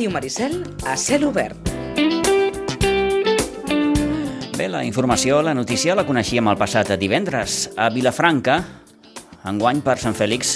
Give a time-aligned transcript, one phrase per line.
[0.00, 0.54] Ràdio Maricel
[0.88, 1.58] a cel obert.
[4.56, 7.66] Bé, la informació, la notícia la coneixíem el passat divendres.
[7.76, 8.54] A Vilafranca,
[9.44, 10.54] enguany per Sant Fèlix,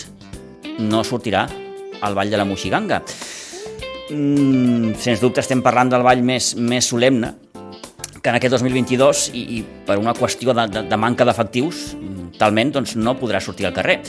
[0.80, 1.42] no sortirà
[2.00, 3.02] al Ball de la Moixiganga.
[4.08, 7.34] Mm, sens dubte estem parlant del ball més, més solemne
[8.22, 11.90] que en aquest 2022 i, i per una qüestió de, de, de manca d'efectius
[12.40, 14.00] talment doncs, no podrà sortir al carrer.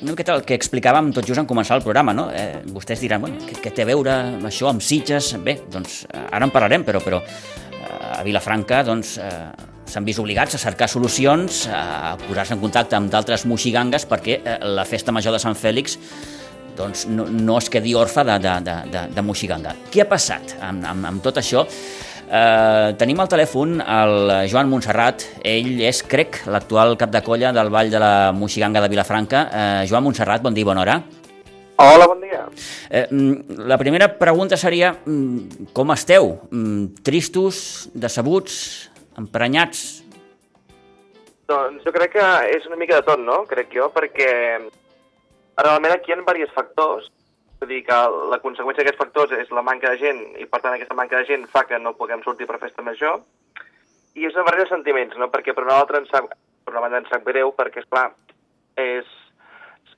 [0.00, 2.30] Eh, una miqueta el que explicàvem tot just en començar el programa, no?
[2.32, 4.16] Eh, vostès diran, bueno, què, què té a veure
[4.48, 5.34] això amb Sitges?
[5.44, 10.54] Bé, doncs ara en parlarem, però, però eh, a Vilafranca doncs, eh, s'han vist obligats
[10.54, 15.36] a cercar solucions, a posar-se en contacte amb d'altres moxigangues perquè eh, la festa major
[15.36, 15.98] de Sant Fèlix
[16.76, 19.74] doncs no, no es quedi orfa de, de, de, de, de moxiganga.
[19.90, 21.66] Què ha passat amb, amb, amb tot això?
[22.30, 24.12] Eh, tenim al telèfon el
[24.46, 28.90] Joan Montserrat, ell és, crec, l'actual cap de colla del Vall de la Moxiganga de
[28.92, 29.40] Vilafranca.
[29.50, 31.00] Eh, Joan Montserrat, bon dia, bona hora.
[31.82, 32.44] Hola, bon dia.
[32.88, 36.36] Eh, mm, la primera pregunta seria mm, com esteu?
[36.52, 40.04] Mm, tristos, decebuts, emprenyats?
[41.50, 43.42] Doncs jo crec que és una mica de tot, no?
[43.50, 44.30] Crec jo, perquè
[45.58, 47.10] realment aquí hi ha diversos factors,
[47.60, 47.98] és dir, que
[48.32, 51.28] la conseqüència d'aquests factors és la manca de gent, i per tant aquesta manca de
[51.28, 53.20] gent fa que no puguem sortir per festa major,
[54.16, 55.28] i és una barreja de sentiments, no?
[55.30, 56.32] Perquè per una altra, ens sap,
[56.64, 58.08] per una banda ens sap greu, perquè, és clar
[58.80, 59.06] és,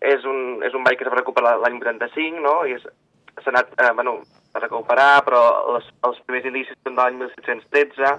[0.01, 2.55] és, un, és un ball que es va recuperar l'any 85, no?
[2.67, 4.19] I s'ha anat, eh, bueno,
[4.53, 5.43] a recuperar, però
[5.77, 8.15] les, els primers indicis són de l'any 1713,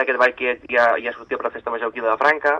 [0.00, 2.58] aquest ball que ja, ja sortia per la festa major aquí de la Franca,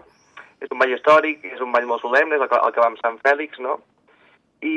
[0.61, 2.91] és un ball històric, és un ball molt solemne, és el que, el que va
[2.93, 3.79] amb Sant Fèlix, no?
[4.61, 4.77] I,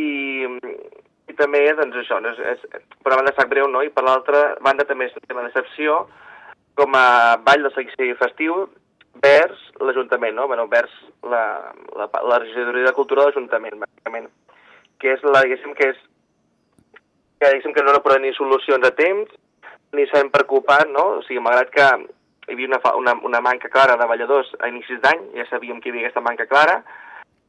[1.34, 2.32] i també, doncs això, no?
[2.34, 3.82] és, és, per una banda sap greu, no?
[3.82, 6.04] I per l'altra banda també és un tema d'excepció
[6.78, 8.68] com a ball de seguici festiu
[9.24, 10.48] vers l'Ajuntament, no?
[10.48, 10.94] Bueno, vers
[11.30, 11.44] la,
[11.98, 14.30] la, la regidoria de cultura de l'Ajuntament, bàsicament,
[15.02, 16.02] que és la, diguéssim, que és
[17.40, 19.32] que diguéssim que no aporten ni solucions a temps,
[19.94, 21.20] ni s'han preocupat, no?
[21.20, 21.88] O sigui, malgrat que
[22.48, 25.90] hi havia una, una, una manca clara de balladors a inicis d'any, ja sabíem que
[25.90, 26.80] hi havia aquesta manca clara,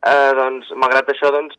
[0.05, 1.57] eh, doncs, malgrat això, doncs,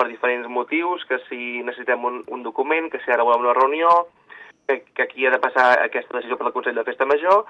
[0.00, 3.90] per diferents motius, que si necessitem un, un document, que si ara volem una reunió,
[4.66, 7.44] que, que aquí ha de passar aquesta decisió per al Consell de Festa Major,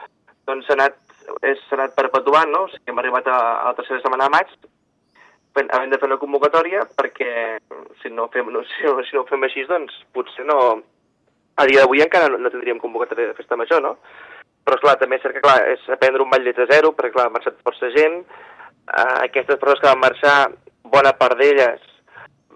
[0.51, 0.99] doncs s'ha anat,
[1.47, 2.65] anat perpetuant, no?
[2.67, 4.55] O sigui, hem arribat a, a la tercera setmana de maig,
[5.61, 7.31] havent de fer una convocatòria, perquè
[8.03, 10.59] si no, fem, no, si, no, si no ho fem així, doncs potser no...
[11.61, 13.97] A dia d'avui encara no, no tindríem convocatòria de festa major, no?
[14.65, 17.27] Però, esclar, també és cert que, clar, és aprendre un ball de zero, perquè, clar,
[17.29, 18.21] ha marxat força gent.
[18.87, 20.37] Uh, aquestes persones que van marxar,
[20.95, 21.83] bona part d'elles,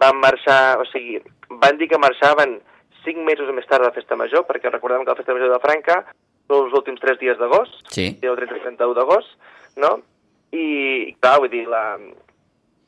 [0.01, 1.21] van marxar, o sigui,
[1.63, 2.59] van dir que marxaven
[3.05, 5.61] cinc mesos més tard de la festa major, perquè recordem que la festa major de
[5.63, 6.01] Franca
[6.49, 8.09] són els últims tres dies d'agost, sí.
[8.21, 9.37] el 30 i 31 d'agost,
[9.81, 9.97] no?
[10.55, 10.67] I,
[11.21, 11.85] clar, vull dir, la...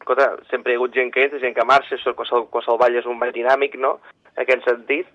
[0.01, 2.99] Escolta, sempre hi ha hagut gent que entra, gent que marxa, això, qualsevol, qualsevol ball
[3.01, 3.97] és un ball dinàmic, no?,
[4.37, 5.09] en aquest sentit,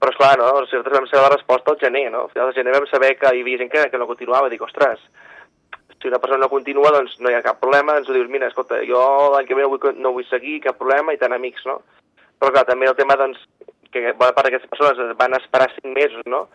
[0.00, 0.48] però, esclar, no?
[0.60, 2.26] nosaltres vam saber la resposta al gener, no?
[2.26, 4.64] Al final del gener vam saber que hi havia gent que, que no continuava, dic,
[4.66, 5.00] ostres,
[6.06, 8.78] si una persona no continua, doncs no hi ha cap problema, ens dius, mira, escolta,
[8.86, 9.02] jo
[9.34, 11.80] l'any que ve no vull, no vull seguir, cap problema, i tant amics, no?
[12.38, 13.40] Però, clar, també el tema, doncs,
[13.90, 16.46] que bona part d'aquestes persones van esperar cinc mesos, no?,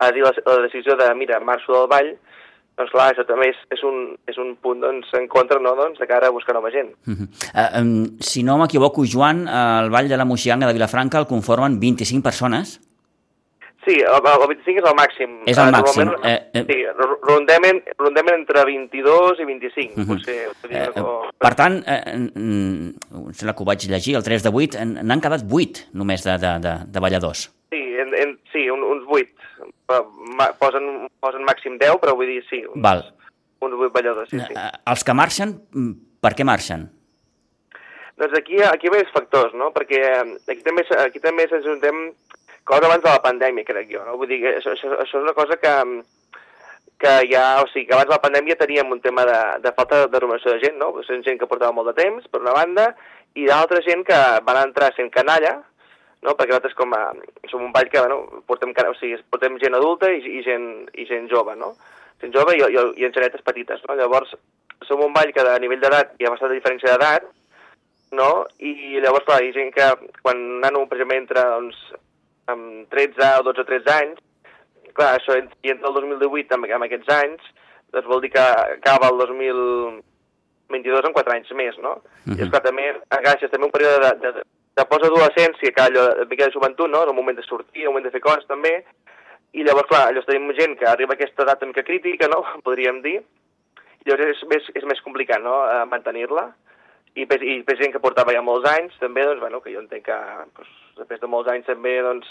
[0.00, 2.08] a dir la, la decisió de, mira, marxo del ball,
[2.80, 4.00] doncs clar, això també és, és, un,
[4.30, 6.90] és un punt doncs, en contra no, doncs, de cara a buscar nova gent.
[7.06, 7.28] Uh -huh.
[7.52, 11.78] uh, um, si no m'equivoco, Joan, el Vall de la Moixiganga de Vilafranca el conformen
[11.78, 12.80] 25 persones?
[13.84, 15.32] Sí, el, el 25 és el màxim.
[15.50, 16.10] És el màxim.
[16.24, 16.62] Eh, eh...
[16.68, 16.76] Sí,
[17.28, 17.66] rondem,
[18.00, 19.92] rondem entre 22 i 25.
[19.92, 20.06] Uh -huh.
[20.08, 21.28] potser, potser eh, o...
[21.38, 25.44] Per tant, eh, mm, sembla que ho vaig llegir, el 3 de 8, n'han quedat
[25.44, 27.52] 8 només de, de, de, de balladors.
[27.70, 29.28] Sí, en, en, sí un, uns 8
[30.58, 33.04] posen, posen màxim 10, però vull dir, sí, uns, Val.
[33.60, 34.54] uns 8 balladors, sí, sí.
[34.86, 35.58] Els que marxen,
[36.20, 36.88] per què marxen?
[38.16, 39.72] Doncs aquí, aquí hi ha diversos factors, no?
[39.74, 40.00] Perquè
[40.48, 42.14] aquí també, aquí també s'ajuntem
[42.64, 44.18] coses abans de la pandèmia, crec jo, no?
[44.20, 45.74] Vull dir, això, això, això és una cosa que,
[47.00, 50.06] que ja, o sigui, que abans de la pandèmia teníem un tema de, de falta
[50.06, 50.92] de renovació de gent, no?
[51.08, 52.90] Gent que portava molt de temps, per una banda,
[53.34, 55.58] i d'altra gent que van entrar sent canalla,
[56.24, 56.34] no?
[56.34, 57.02] perquè nosaltres com a,
[57.50, 61.06] som un ball que bueno, portem, o sigui, portem gent adulta i, i, gent, i
[61.10, 61.74] gent jove, no?
[62.22, 63.82] gent jove i, i, i en genetes petites.
[63.88, 63.98] No?
[63.98, 64.32] Llavors,
[64.88, 67.28] som un ball que a nivell d'edat hi ha bastanta diferència d'edat,
[68.14, 68.30] no?
[68.62, 69.90] i llavors, clar, hi ha gent que
[70.22, 71.82] quan un nano, per exemple, entra doncs,
[72.52, 74.18] amb 13 o 12 o 13 anys,
[74.94, 77.46] clar, això, i entra el 2018 amb, amb aquests anys,
[77.94, 81.96] doncs vol dir que acaba el 2022 en 4 anys més, no?
[81.98, 82.38] Uh -huh.
[82.38, 84.42] I, esclar, també agaixes també un període de, de,
[84.76, 87.02] de post-adolescència, que allò, de mica de joventut, no?
[87.02, 88.84] És el moment de sortir, el moment de fer coses també,
[89.52, 92.44] i llavors, clar, allò tenim gent que arriba a aquesta edat una mica crítica, no?
[92.66, 93.22] Podríem dir,
[94.00, 96.52] i llavors és més, és més complicat, no?, mantenir-la,
[97.14, 100.16] i, i gent que portava ja molts anys, també, doncs, bueno, que jo entenc que
[100.56, 102.26] doncs, després de molts anys també, doncs,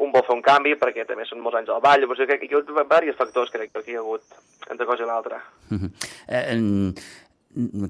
[0.00, 2.40] un vol fer un canvi, perquè també són molts anys al ball, llavors jo crec
[2.40, 4.22] que hi ha hagut diversos factors, crec, que hi ha hagut
[4.70, 5.42] entre cosa i l'altra.
[5.70, 5.90] Mhm.
[6.28, 6.94] Eh, en-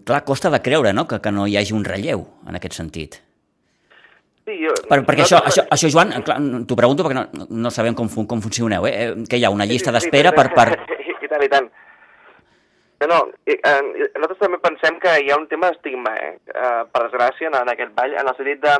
[0.04, 3.20] clar, costa de creure, no?, que, que no hi hagi un relleu, en aquest sentit.
[4.44, 7.94] Sí, jo, Per, perquè això, nosaltres- això, això, Joan, t'ho pregunto perquè no, no sabem
[7.96, 8.92] com, com funcioneu, eh?
[9.06, 10.66] Eh, Que hi ha una llista Sí, sí, d'espera sí, per, per...
[11.24, 11.70] I tant, i tant.
[13.00, 16.34] No, no, i, eh, nosaltres també pensem que hi ha un tema d'estigma, eh?
[16.54, 18.76] eh per desgràcia, en, en aquest ball, en el sentit de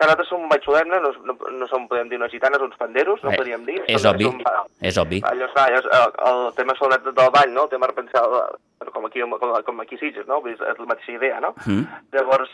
[0.00, 2.76] que nosaltres som un ball solemne, no, no, no som, podem dir, unes gitanes, uns
[2.80, 3.82] panderos, no Eh, podríem dir.
[3.86, 4.40] és obvi, som-
[4.80, 5.20] és obvi.
[5.28, 7.64] Allò està, allò el, el tema solemne del ball, no?
[7.64, 8.56] El tema representat,
[8.94, 10.40] com aquí, com, com aquí Sitges, no?
[10.48, 11.52] És la mateixa idea, no?
[11.66, 11.84] Mm.
[12.16, 12.48] Llavors,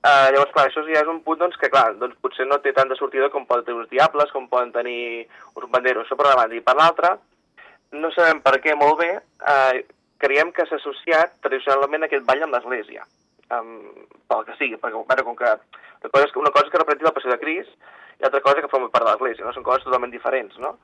[0.00, 2.72] eh, llavors, clar, això ja és un punt doncs, que, clar, doncs, potser no té
[2.72, 6.40] tanta sortida com poden tenir uns diables, com poden tenir uns banderos, això per una
[6.40, 6.56] banda.
[6.56, 7.18] I per l'altra,
[7.92, 9.12] no sabem per què molt bé,
[9.44, 9.84] eh,
[10.22, 13.04] creiem que s'ha associat tradicionalment aquest ball amb l'Església,
[13.54, 15.52] um, pel que sigui, perquè, bueno, com que
[16.02, 17.74] una cosa és que, una cosa és que representi la passió de Crist
[18.18, 19.54] i altra cosa que forma part de l'Església, no?
[19.54, 20.76] són coses totalment diferents, no?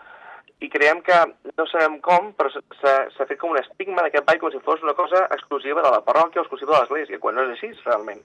[0.63, 1.17] I creiem que,
[1.59, 4.95] no sabem com, però s'ha fet com un estigma d'aquest ball com si fos una
[4.95, 8.23] cosa exclusiva de la parròquia o exclusiva de l'Església, quan no és així, realment.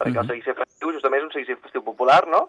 [0.00, 2.46] Perquè el seguici festiu justament és un seguici festiu popular, no?,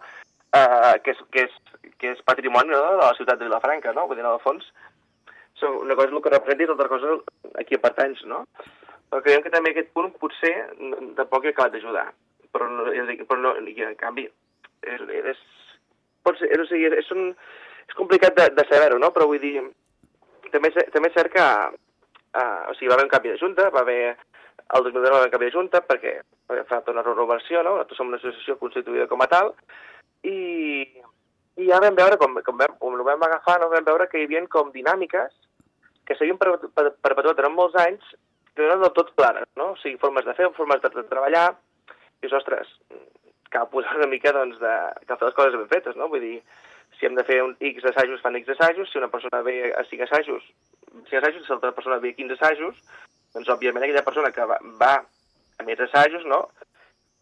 [0.56, 2.80] eh, que, és, que, és, que és patrimoni no?
[2.80, 4.68] de la ciutat de Vilafranca, no?, vull dir, en el fons,
[5.60, 7.16] so, una cosa és el que representa i l'altra cosa
[7.58, 8.44] a pertanys, no?
[9.08, 10.54] Però creiem que també aquest punt potser
[11.16, 12.08] tampoc ha acabat d'ajudar.
[12.52, 12.90] Però, no,
[13.30, 14.28] però no, i en canvi,
[14.84, 15.42] és, és,
[16.26, 17.34] pot ser, és, o sigui, és, un,
[17.88, 19.12] és complicat de, de saber-ho, no?
[19.16, 19.62] Però vull dir,
[20.52, 23.86] també, també és cert que uh, o sigui, va haver un canvi de junta, va
[23.86, 24.16] haver
[24.76, 26.14] el 2009 va haver un canvi de junta perquè
[26.52, 27.78] haver fet una renovació, no?
[27.78, 29.54] Nosaltres som una associació constituïda com a tal
[30.28, 30.38] i,
[31.58, 33.70] i ja vam veure, com, com, vam, com ho vam agafar, no?
[33.72, 35.32] vam veure que hi havia com dinàmiques
[36.08, 38.16] que s'havien perpetu- per- perpetuat durant molts anys
[38.56, 39.74] que no del tot clares, no?
[39.76, 41.50] O sigui, formes de fer, formes de, de treballar,
[42.18, 42.72] i dius, ostres,
[43.54, 44.72] cal posar una mica, doncs, de...
[45.06, 46.08] cal fer les coses ben fetes, no?
[46.10, 46.40] Vull dir,
[46.98, 49.84] si hem de fer un X assajos, fan X assajos, si una persona ve a
[49.86, 50.48] 5 assajos,
[50.96, 52.82] 5 assajos, si l'altra persona ve a 15 assajos,
[53.36, 54.96] doncs, òbviament, aquella persona que va, va
[55.60, 56.48] a més assajos, no?,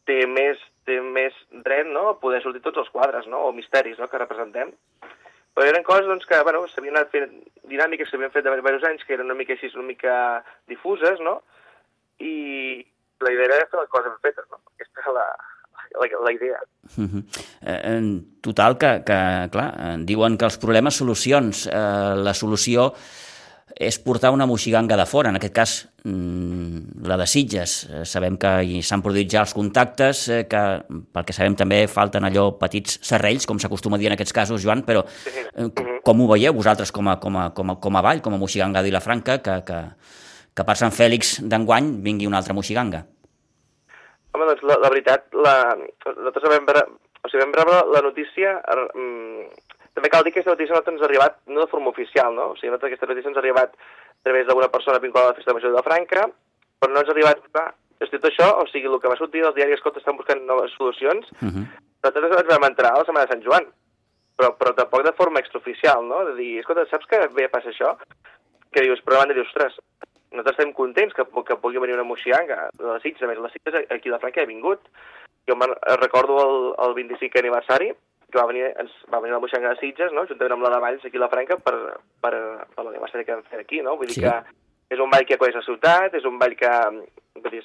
[0.05, 1.35] té més, té més
[1.65, 4.71] dret, no?, a poder sortir tots els quadres, no?, o misteris, no?, que representem.
[5.55, 7.31] Però eren coses, doncs, que, bueno, s'havien anat fent
[7.71, 10.15] dinàmiques, s'havien fet de diversos anys, que eren una mica així, una mica
[10.71, 11.39] difuses, no?,
[12.19, 12.83] i
[13.23, 14.59] la idea era fer les coses ben fetes, no?
[14.75, 15.25] Aquesta és la,
[15.99, 16.59] la, la idea.
[16.95, 17.23] Mhm.
[17.61, 18.09] Eh, en
[18.43, 19.19] total, que, que
[19.51, 19.69] clar,
[20.07, 21.65] diuen que els problemes solucions.
[21.67, 22.91] Eh, la solució
[23.73, 25.71] és portar una moixiganga de fora, en aquest cas
[26.05, 27.73] mm, la de Sitges.
[27.89, 31.81] Eh, sabem que hi s'han produït ja els contactes, eh, que pel que sabem també
[31.91, 35.67] falten allò petits serrells, com s'acostuma a dir en aquests casos, Joan, però eh,
[36.05, 38.39] com ho veieu vosaltres com a, com a, com a, com a vall, com a
[38.39, 39.81] moixiganga de Vilafranca, que, que,
[40.55, 43.03] que per Sant Fèlix d'enguany vingui una altra moixiganga?
[44.35, 45.57] Home, doncs la, la veritat, la,
[46.05, 46.85] nosaltres vam veure,
[47.25, 48.59] o sigui, vam rebre la notícia...
[49.95, 52.49] També cal dir que aquesta notícia nosaltres ens ha arribat no de forma oficial, no?
[52.51, 55.39] O sigui, nosaltres aquesta notícia ens ha arribat a través d'alguna persona vinculada a la
[55.39, 56.27] Festa Major de Franca,
[56.79, 57.41] però no ens ha arribat...
[57.55, 57.69] Clar,
[58.03, 60.73] és tot això, o sigui, el que va sortir dels diaris, escolta, estan buscant noves
[60.75, 61.65] solucions, Uh -huh.
[62.03, 63.65] nosaltres ens vam entrar a la Setmana de Sant Joan,
[64.37, 66.25] però, però tampoc de forma extraoficial, no?
[66.25, 67.95] De dir, escolta, saps que bé passa això?
[68.71, 69.79] Que dius, però davant de dius, ostres,
[70.31, 73.51] nosaltres estem contents que, que pugui venir una moxianga de les Sitges, a més, les
[73.53, 74.81] Sitges aquí la Franca ha vingut.
[75.47, 75.71] Jo me'n
[76.01, 77.93] recordo el, el 25 aniversari,
[78.35, 80.81] que va venir, ens, va venir la moxianga de Sitges, no?, juntament amb la de
[80.83, 81.73] Valls aquí a la Franca per,
[82.21, 82.33] per,
[82.75, 83.95] per l'aniversari que vam fer aquí, no?
[83.97, 84.27] Vull dir Sí.
[84.27, 84.35] que
[84.93, 86.71] és un ball que coneix la ciutat, és un ball que,
[87.41, 87.63] vull dir,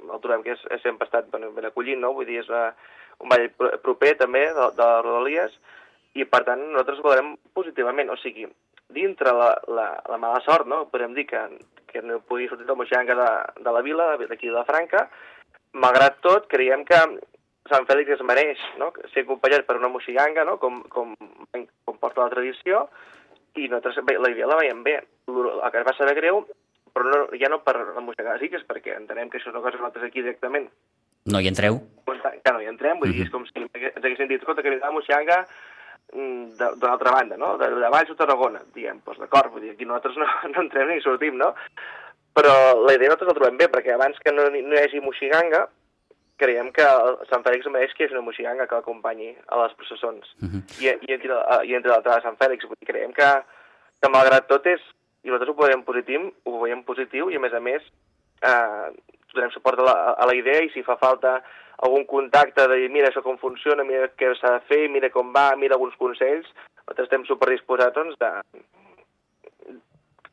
[0.00, 2.12] el trobem que és, és sempre estat ben, ben acollit, no?
[2.16, 2.68] Vull dir, és una,
[3.20, 5.56] un ball pro- proper també de, de les Rodalies
[6.14, 8.46] i per tant nosaltres ho valorem positivament, o sigui,
[8.90, 10.84] dintre la, la, la mala sort, no?
[10.90, 11.42] podem dir que,
[11.90, 13.28] que no pugui sortir el moixanga de,
[13.62, 15.04] de la vila, d'aquí de la Franca,
[15.78, 16.98] malgrat tot creiem que
[17.70, 18.90] Sant Fèlix es mereix no?
[19.14, 20.58] ser acompanyat per una moixiganga, no?
[20.62, 21.14] com, com,
[21.54, 22.88] com porta la tradició,
[23.56, 24.98] i nosaltres bé, la idea la veiem bé.
[25.30, 26.42] El que ens va saber greu,
[26.94, 29.62] però no, ja no per la moixiganga de Sitges, perquè entenem que això és una
[29.64, 30.68] cosa que nosaltres aquí directament
[31.30, 31.78] No hi entreu?
[32.44, 34.88] que no hi entrem, vull dir, és com si ens haguessin dit, escolta, que vindrà
[34.88, 37.56] a Moixanga mm, de, de l'altra banda, no?
[37.60, 40.90] De, de Valls o Tarragona, diguem, doncs d'acord, vull dir, aquí nosaltres no, no entrem
[40.90, 41.52] ni sortim, no?
[42.36, 45.66] Però la idea nosaltres la trobem bé, perquè abans que no, no hi hagi Moixiganga,
[46.40, 46.86] creiem que
[47.30, 50.34] Sant Fèlix mereix que hagi una Moixiganga que l'acompanyi a les processons.
[50.40, 50.62] Uh -huh.
[50.80, 51.36] I, i, entre,
[51.68, 53.30] i entre l'altre de Sant Fèlix, vull dir, creiem que,
[54.00, 54.82] que malgrat tot és,
[55.24, 57.82] i nosaltres ho veiem positiu, ho veiem positiu, i a més a més
[58.42, 58.86] eh,
[59.34, 61.42] donem suport a la, a la idea i si fa falta
[61.86, 65.32] algun contacte de dir, mira això com funciona, mira què s'ha de fer, mira com
[65.32, 66.48] va, mira alguns consells,
[66.80, 68.30] nosaltres estem superdisposats doncs, de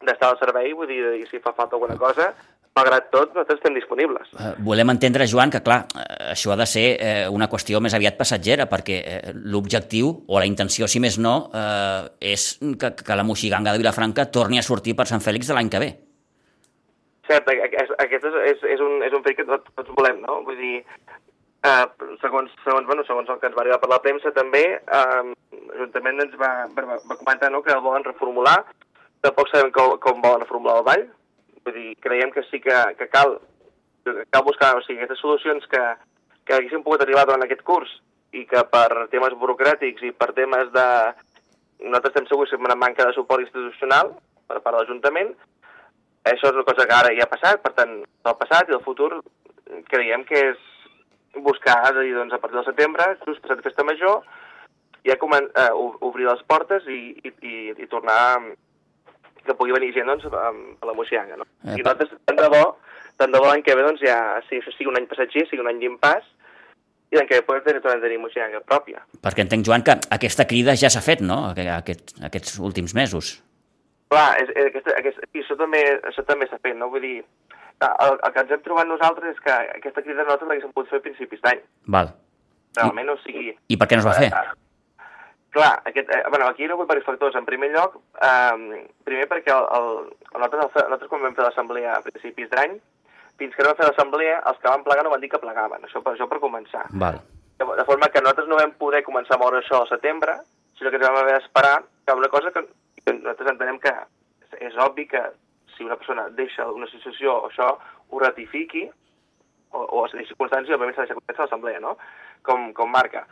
[0.08, 2.34] d'estar al servei, vull dir si fa falta alguna cosa,
[2.78, 4.30] malgrat tot, nosaltres estem disponibles.
[4.38, 7.96] Eh, volem entendre, Joan, que clar, eh, això ha de ser eh, una qüestió més
[7.98, 13.20] aviat passatgera, perquè eh, l'objectiu, o la intenció, si més no, eh, és que, que
[13.20, 15.92] la moixiganga de Vilafranca torni a sortir per Sant Fèlix de l'any que ve.
[17.28, 20.40] Cert, aquest, aquest és, és, és, un, és un fet que tots, tots volem, no?
[20.48, 20.76] Vull dir,
[21.68, 21.86] eh,
[22.22, 25.22] segons, segons, bueno, segons el que ens va arribar per la premsa, també, eh,
[25.74, 28.58] l'Ajuntament ens va, va, va comentar no, que el volen reformular,
[29.26, 31.06] tampoc sabem com, com volen reformular el ball,
[31.68, 33.34] Vull dir, creiem que sí que, que cal,
[34.08, 35.82] que cal buscar o sigui, aquestes solucions que,
[36.48, 37.92] que haguéssim pogut arribar durant aquest curs
[38.32, 40.88] i que per temes burocràtics i per temes de...
[41.84, 44.14] Nosaltres estem segurs que una manca de suport institucional
[44.48, 45.36] per part de l'Ajuntament.
[46.32, 48.84] Això és una cosa que ara ja ha passat, per tant, el passat i el
[48.88, 49.12] futur
[49.92, 50.64] creiem que és
[51.44, 54.24] buscar, és a dir, doncs, a partir del setembre, just passat Festa Major,
[55.08, 55.72] ja comen eh,
[56.08, 58.18] obrir les portes i, i, i, i tornar
[59.48, 61.40] que pugui venir gent doncs, a, a la Moixianga.
[61.40, 61.48] No?
[61.64, 62.64] Eh, I nosaltres, tant de bo,
[63.20, 65.64] tant de bo l'any que ve doncs, ja sigui, això sigui un any passatger, sigui
[65.64, 66.28] un any d'impàs,
[67.08, 69.04] i l'any que ve podem tenir, tornar a tenir Moixianga pròpia.
[69.24, 71.40] Perquè entenc, Joan, que aquesta crida ja s'ha fet, no?,
[71.78, 73.38] Aquest, aquests últims mesos.
[74.12, 76.88] Clar, és, és, aquesta, això també, això també s'ha fet, no?
[76.92, 77.18] Vull dir,
[77.88, 81.02] el, el que ens hem trobat nosaltres és que aquesta crida nosaltres l'haguéssim pogut fer
[81.02, 81.60] a principis d'any.
[81.96, 82.14] Val.
[82.78, 83.52] Realment, I, o sigui...
[83.74, 84.30] I per què no es va fer?
[84.32, 84.56] Eh,
[85.58, 87.36] Clar, aquest, eh, bueno, aquí hi ha hagut diversos factors.
[87.36, 89.88] En primer lloc, eh, primer perquè el, el,
[90.36, 92.76] nosaltres, el, nosaltres quan vam fer l'assemblea a principis d'any,
[93.42, 95.88] fins que no vam fer l'assemblea, els que van plegar no van dir que plegaven,
[95.88, 96.84] això per, això per començar.
[97.06, 97.18] Val.
[97.58, 100.38] De, de forma que nosaltres no vam poder començar a moure això al setembre,
[100.78, 101.74] sinó que ens vam haver d'esperar
[102.06, 102.66] que una cosa que,
[103.02, 103.96] que nosaltres entenem que
[104.62, 105.26] és obvi que
[105.74, 107.74] si una persona deixa una associació o això
[108.12, 108.86] ho ratifiqui,
[109.74, 111.98] o, o es deixi constància, òbviament s'ha de deixar constància a l'assemblea, no?
[112.46, 113.26] Com, com marca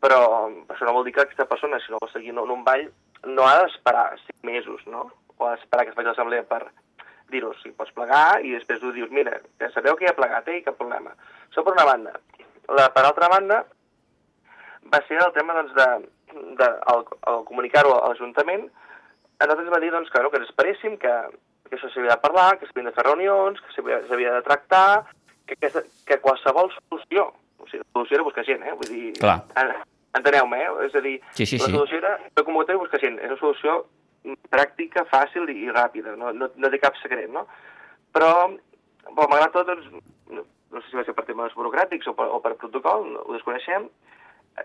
[0.00, 0.20] però
[0.68, 2.86] això no vol dir que aquesta persona, si no vol seguir en un ball,
[3.28, 5.10] no ha d'esperar cinc mesos, no?
[5.36, 6.64] O ha d'esperar que es faci l'assemblea per
[7.30, 10.48] dir-ho, si pots plegar, i després tu dius, mira, ja sabeu que hi ha plegat,
[10.48, 11.12] eh, i cap problema.
[11.48, 12.16] Això per una banda.
[12.76, 13.60] La, per altra banda,
[14.92, 18.66] va ser el tema, doncs, de, de el, el comunicar-ho a l'Ajuntament,
[19.40, 21.14] a nosaltres va dir, doncs, que, no, que ens esperéssim, que,
[21.68, 25.04] que això s'havia de parlar, que s'havien de fer reunions, que s'havia de tractar,
[25.46, 27.30] que, aquesta, que qualsevol solució,
[27.60, 28.76] o sigui, la solució era buscar gent, eh?
[28.80, 29.40] Vull dir, Clar.
[30.18, 30.70] Enteneu-me, eh?
[30.88, 31.72] És a dir, sí, sí, la sí.
[31.72, 33.18] solució era fer convocatòria buscar gent.
[33.22, 33.76] És una solució
[34.52, 37.46] pràctica, fàcil i, i ràpida, no, no, no té cap secret, no?
[38.14, 38.32] Però,
[39.06, 39.86] però malgrat tot, doncs,
[40.34, 43.24] no, no sé si va ser per temes burocràtics o per, o per protocol, no,
[43.24, 43.86] ho desconeixem,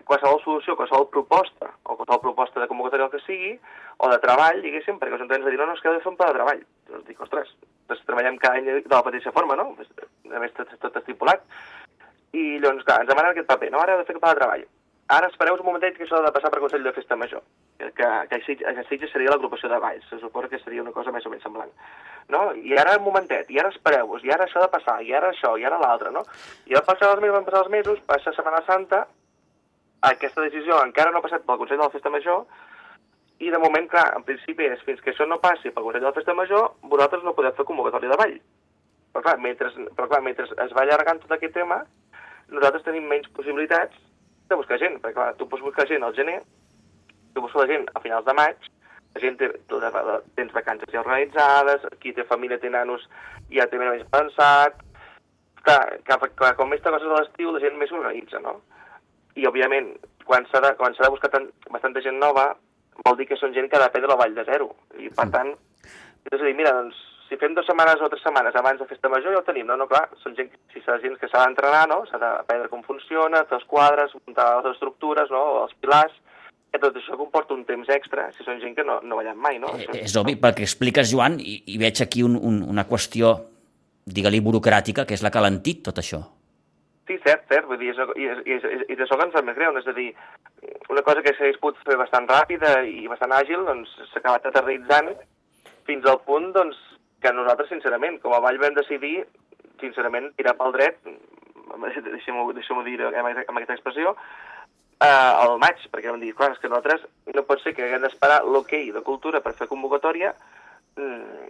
[0.04, 3.54] qualsevol solució, qualsevol proposta, o qualsevol proposta de convocatòria el que sigui,
[4.02, 6.12] o de treball, diguéssim, perquè els ajuntaments dir, no, no, és que ha de fer
[6.12, 6.62] un pla de treball.
[6.90, 7.54] Doncs dic, ostres,
[7.88, 9.70] doncs treballem cada any de la mateixa forma, no?
[9.72, 11.46] A més, tot, tot estipulat.
[12.36, 13.80] I llavors, clar, ens demanen aquest paper, no?
[13.80, 14.66] Ara ha de fer un pla de treball
[15.08, 17.42] Ara espereu un momentet que això ha de passar per Consell de Festa Major,
[17.78, 21.26] que, que, que Sitges seria l'agrupació de Valls, se suposa que seria una cosa més
[21.28, 21.70] o menys semblant.
[22.34, 22.40] No?
[22.58, 25.30] I ara un momentet, i ara espereu-vos, i ara això ha de passar, i ara
[25.30, 26.24] això, i ara l'altre, no?
[26.66, 29.04] I van passar els mesos, van passar els mesos, passa Setmana Santa,
[30.10, 32.42] aquesta decisió encara no ha passat pel Consell de la Festa Major,
[33.46, 36.10] i de moment, clar, en principi és fins que això no passi pel Consell de
[36.10, 38.36] la Festa Major, vosaltres no podeu fer convocatòria de ball.
[39.14, 41.84] Però clar, mentre, però clar, mentre es va allargant tot aquest tema,
[42.50, 44.02] nosaltres tenim menys possibilitats
[44.48, 46.40] de buscar gent, perquè clar, tu pots buscar gent al gener,
[47.34, 48.68] tu busques la gent a finals de maig,
[49.16, 49.80] la gent té, tu,
[50.38, 53.06] tens vacances ja organitzades, qui té família té nanos
[53.52, 54.78] ja té més pensat,
[55.66, 58.60] clar, clar, clar com més coses a l'estiu, la gent més s'organitza, no?
[59.36, 59.92] I, òbviament,
[60.24, 62.50] quan s'ha de, quan de buscar tant, bastanta gent nova,
[63.04, 64.70] vol dir que són gent que ha d'aprendre la vall de zero.
[64.96, 65.52] I, per tant,
[66.32, 69.10] és a dir, mira, doncs, si fem dues setmanes o tres setmanes abans de festa
[69.10, 69.76] major ja ho tenim, no?
[69.80, 72.04] No, clar, són gent, si s'ha gent que s'ha d'entrenar, no?
[72.10, 75.42] S'ha d'aprendre com funciona, fer els quadres, muntar les estructures, no?
[75.64, 76.14] Els pilars,
[76.70, 79.60] que tot això comporta un temps extra si són gent que no, no ballen mai,
[79.62, 79.72] no?
[79.78, 83.36] Eh, és obvi, perquè expliques, Joan, i, i veig aquí un, un, una qüestió,
[84.06, 86.22] digue-li, burocràtica, que és la que l'ha entit tot això.
[87.06, 89.54] Sí, cert, cert, vull dir, és, i, i, i, i d'això que ens sap més
[89.58, 90.08] greu, és a dir,
[90.90, 95.12] una cosa que s'hagués pogut fer bastant ràpida i bastant àgil, doncs s'ha acabat aterritzant
[95.86, 96.80] fins al punt, doncs,
[97.22, 99.24] que nosaltres, sincerament, com a Vall vam decidir,
[99.80, 101.00] sincerament, tirar pel dret,
[102.10, 104.14] deixem-ho deixem dir amb, amb aquesta expressió,
[105.00, 105.06] eh,
[105.44, 108.42] al maig, perquè vam dir, clar, és que nosaltres no pot ser que haguem d'esperar
[108.44, 110.34] l'hoquei de cultura per fer convocatòria,
[110.96, 111.48] mm,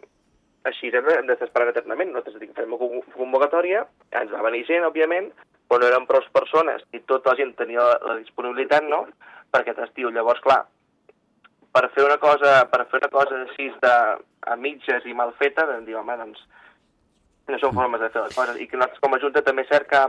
[0.67, 2.11] així hem d'esperar eternament.
[2.11, 2.73] Nosaltres dic, fem
[3.15, 5.31] convocatòria, ens va venir gent, òbviament,
[5.69, 9.07] però no eren prou persones i tota la gent tenia la, la disponibilitat, no?,
[9.51, 10.11] per aquest estiu.
[10.11, 10.65] Llavors, clar,
[11.77, 13.97] per fer una cosa, per fer una cosa així de,
[14.49, 16.41] a mitges i mal feta, doncs dir, home, doncs,
[17.51, 18.57] no són formes de fer les coses.
[18.63, 20.01] I que nosaltres com a Junta també és cert que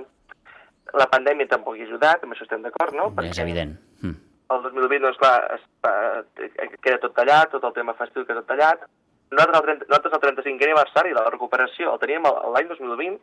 [1.01, 3.09] la pandèmia tampoc hi ha ajudat, amb això estem d'acord, no?
[3.17, 3.75] Perquè és evident.
[3.99, 4.15] Mm.
[4.55, 8.53] El 2020, doncs clar, es, eh, queda tot tallat, tot el tema festiu queda tot
[8.53, 8.87] tallat,
[9.33, 13.17] nosaltres el, 30, nosaltres el 35è aniversari de la recuperació el teníem l'any 2020,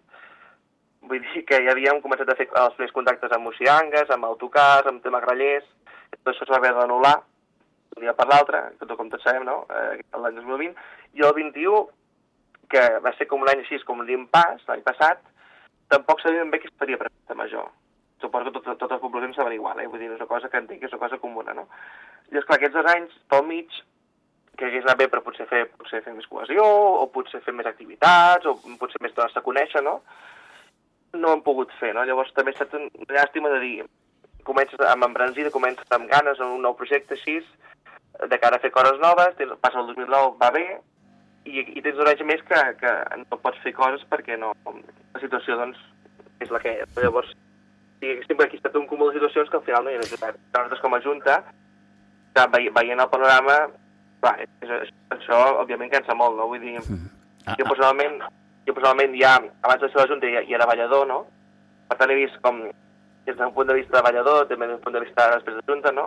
[1.08, 4.90] vull dir que ja havíem començat a fer els primers contactes amb moxiangues, amb autocars,
[4.90, 5.64] amb tema grallers,
[6.18, 7.22] tot això es va haver d'anul·lar
[7.96, 9.62] un dia per l'altre, tot com tots sabem, no?
[9.70, 10.74] Eh, l'any 2020,
[11.18, 11.84] i el 21,
[12.70, 15.22] que va ser com un any així, com un d'impàs, l'any passat,
[15.92, 17.70] tampoc sabíem bé què es faria per festa major.
[18.20, 19.88] Suposo que tot, totes les poblacions saben igual, eh?
[19.90, 21.66] vull dir, és una cosa que entenc que és una cosa comuna, no?
[22.32, 23.82] I esclar, aquests dos anys, pel mig,
[24.58, 26.64] que hagués anat bé per potser fer, potser fer més cohesió,
[27.02, 29.98] o potser fer més activitats, o potser més donar-se a conèixer, no?
[31.18, 32.06] No hem pogut fer, no?
[32.06, 33.74] Llavors també ha estat una llàstima de dir,
[34.46, 37.40] comences amb embranzida, comences amb ganes en un nou projecte així,
[38.30, 40.64] de cara a fer coses noves, tens, passa el 2009, va bé,
[41.44, 45.23] i, i tens un anys més que, que no pots fer coses perquè no, la
[45.23, 45.80] situació doncs,
[46.44, 47.00] és la que és.
[47.02, 47.35] Llavors,
[48.00, 50.02] diguéssim que aquí ha estat un cúmul de situacions que al final no hi ha
[50.02, 50.40] necessitat.
[50.52, 51.40] Nosaltres com a Junta,
[52.35, 53.59] que veient el panorama,
[54.25, 56.49] clar, és, és, això òbviament cansa molt, no?
[56.50, 56.78] Vull dir,
[57.44, 58.23] Ah, jo personalment,
[58.64, 61.18] jo personalment ja, abans de ser la Junta, ja, ja era ballador, no?
[61.90, 62.62] Per tant, he vist com,
[63.26, 65.64] des d'un punt de vista de ballador, també des d'un punt de vista després de
[65.68, 66.06] Junta, no?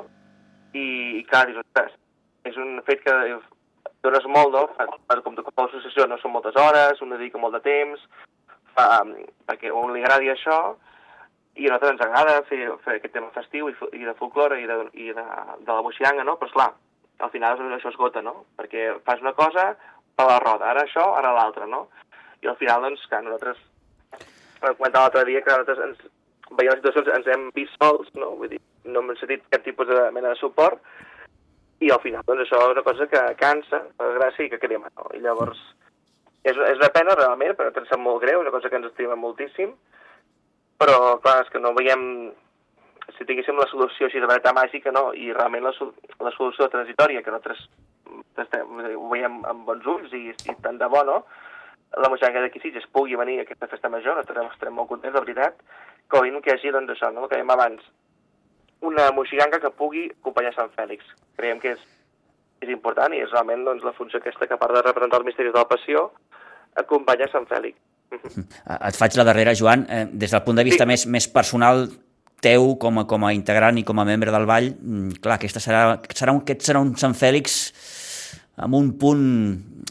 [0.73, 0.87] I,
[1.19, 1.93] i clar, dius, ostres,
[2.47, 3.13] és un fet que
[4.03, 4.57] dones molt?
[4.77, 6.17] Fa, fa- com, com a associació, no?
[6.21, 8.03] Són moltes hores, un dedica molt de temps,
[8.75, 9.03] fa,
[9.47, 10.75] perquè a un li agradi això,
[11.57, 14.67] i a nosaltres ens agrada fer, fer aquest tema festiu i, i de folklore i
[14.69, 15.23] de, i de,
[15.63, 16.35] de la moxianga, no?
[16.37, 16.69] Però, esclar,
[17.25, 18.43] al final això esgota, no?
[18.59, 19.71] Perquè fas una cosa
[20.17, 21.87] per la roda, ara això, ara l'altra, no?
[22.45, 23.57] I al final, doncs, que nosaltres,
[24.61, 26.05] per comentar l'altre dia, que nosaltres ens,
[26.59, 28.35] veient les situacions ens hem vist sols, no?
[28.37, 30.81] Vull dir, no hem sentit cap tipus de mena de suport,
[31.79, 34.89] i al final, doncs, això és una cosa que cansa, per gràcia, i que crema,
[34.95, 35.11] no?
[35.13, 35.59] I llavors,
[36.41, 38.89] és, és una pena, realment, perquè ens sap molt greu, és una cosa que ens
[38.89, 39.75] estima moltíssim,
[40.81, 42.07] però, clar, és que no veiem
[43.15, 45.73] si tinguéssim la solució així de veritat màgica, no, i realment la,
[46.25, 47.67] la solució transitòria, que nosaltres
[48.37, 51.21] ho veiem amb bons ulls i, i tant de bo, no?
[51.97, 55.23] La moixanga d'aquí Sitges pugui venir a aquesta festa major, nosaltres estarem molt contents, de
[55.23, 55.61] veritat,
[56.11, 57.85] que que hi hagi, doncs, això, no?, que dèiem abans,
[58.85, 61.05] una moixiganga que pugui acompanyar Sant Fèlix.
[61.37, 61.83] Creiem que és,
[62.61, 65.29] és important i és realment doncs, la funció aquesta que a part de representar els
[65.29, 66.11] misteris de la passió,
[66.77, 67.77] acompanya Sant Fèlix.
[68.07, 69.85] Et faig la darrera, Joan.
[69.89, 70.87] Eh, des del punt de vista Sí.
[70.87, 71.87] més, més personal
[72.41, 75.59] teu com a, com a integrant i com a membre del Vall, mm, clar, aquesta
[75.59, 77.57] serà, serà un, aquest serà un Sant Fèlix
[78.57, 79.25] amb un punt,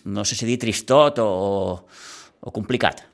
[0.05, 1.29] no sé si dir tristot o,
[2.40, 3.06] o complicat.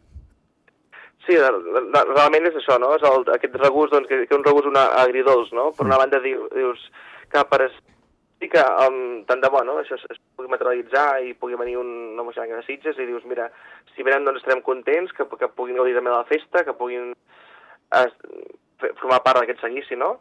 [1.26, 2.94] Sí, realment és això, no?
[2.96, 5.70] És el, aquest regust, doncs, que, que un regust una agridolç, no?
[5.76, 6.82] Per una banda diu, dius
[7.32, 9.76] que per sí que um, tant de bo, no?
[9.78, 13.22] Això es, es pugui materialitzar i pugui venir un, una moixanga de Sitges i dius,
[13.30, 13.46] mira,
[13.94, 17.12] si venen doncs estarem contents, que, que puguin gaudir també de la festa, que puguin
[18.00, 18.18] es,
[18.98, 20.16] formar part d'aquest seguici, no?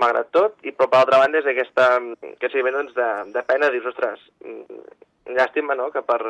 [0.00, 1.90] Malgrat tot, i però per l'altra banda és aquesta,
[2.32, 4.80] aquest sentiment doncs, de, de pena, dius, ostres, mm,
[5.36, 6.20] llàstima, no?, que per,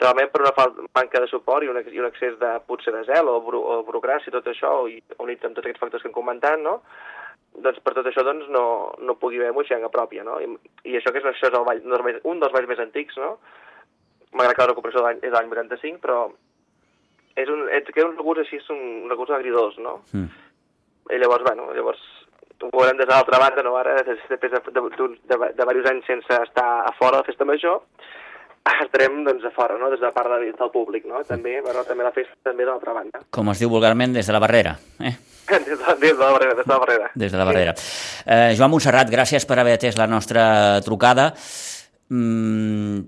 [0.00, 3.02] realment per una falta, manca de suport i un, i un excés de, potser de
[3.08, 6.08] zel o, buro, o burocràcia i tot això, i unit amb tots aquests factors que
[6.10, 6.78] hem comentat, no?,
[7.52, 8.62] doncs per tot això doncs, no,
[9.04, 10.38] no pugui haver moixanga pròpia, no?
[10.40, 10.46] I,
[10.88, 11.82] i això que és, això és el ball,
[12.24, 13.34] un dels balls més antics, no?
[14.32, 16.22] Malgrat que la recuperació de és l'any 85, però
[17.36, 19.98] és un, és, que un regust així, és un regust agridós, no?
[20.16, 20.30] Mm.
[21.12, 22.00] I llavors, bueno, llavors
[22.62, 23.76] ho veurem des de l'altra banda, no?
[23.76, 27.24] Ara, des- després de, de, de, de, de diversos anys sense estar a fora de
[27.24, 27.82] la festa major,
[28.92, 29.90] estarem doncs, a fora, no?
[29.90, 31.22] Des de part de, del públic, no?
[31.26, 33.22] També, bueno, també la festa també de l'altra banda.
[33.34, 34.76] Com es diu vulgarment, des de la barrera.
[35.00, 35.14] Eh?
[35.52, 37.08] Des de, des de la barrera, des de la barrera.
[37.14, 37.72] Des de la barrera.
[38.24, 40.44] Eh, Joan Montserrat, gràcies per haver atès la nostra
[40.86, 41.32] trucada.
[42.08, 43.02] Mm,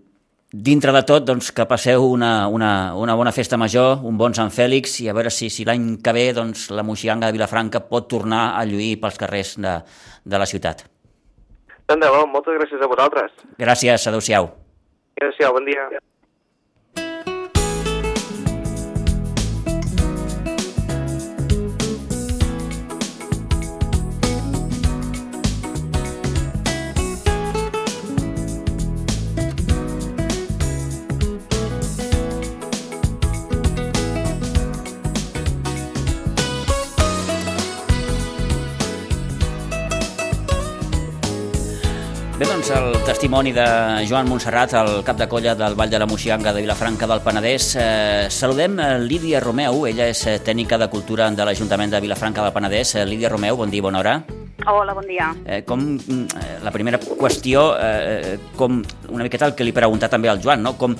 [0.52, 4.50] dintre de tot, doncs, que passeu una, una, una bona festa major, un bon Sant
[4.52, 8.10] Fèlix, i a veure si, si l'any que ve doncs, la moixiganga de Vilafranca pot
[8.10, 9.78] tornar a lluir pels carrers de,
[10.26, 10.84] de la ciutat.
[11.86, 13.32] Tant de bo, moltes gràcies a vosaltres.
[13.62, 14.50] Gràcies, adeu-siau.
[15.20, 15.88] Gràcies, bon dia.
[42.64, 43.64] Doncs el testimoni de
[44.08, 47.74] Joan Montserrat, el cap de colla del Vall de la Moixiganga de Vilafranca del Penedès.
[47.76, 52.40] Eh, saludem eh, Lídia Romeu, ella és eh, tècnica de cultura de l'Ajuntament de Vilafranca
[52.40, 52.94] del Penedès.
[52.94, 54.16] Eh, Lídia Romeu, bon dia, bona hora.
[54.64, 55.28] Hola, bon dia.
[55.44, 59.76] Eh, com, mm, eh, la primera qüestió, eh, com una miqueta el que li he
[59.76, 60.78] preguntat també al Joan, no?
[60.78, 60.96] com,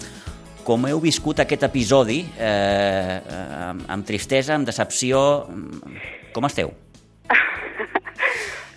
[0.65, 6.03] com heu viscut aquest episodi eh, eh, amb, amb tristesa, amb decepció, mm,
[6.35, 6.84] com esteu?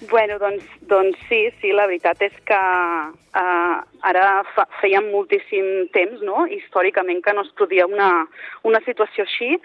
[0.09, 3.77] Bueno, doncs, doncs sí, sí, la veritat és que uh,
[4.09, 8.09] ara fa, fèiem moltíssim temps, no?, històricament, que no es produïa una,
[8.67, 9.57] una situació així.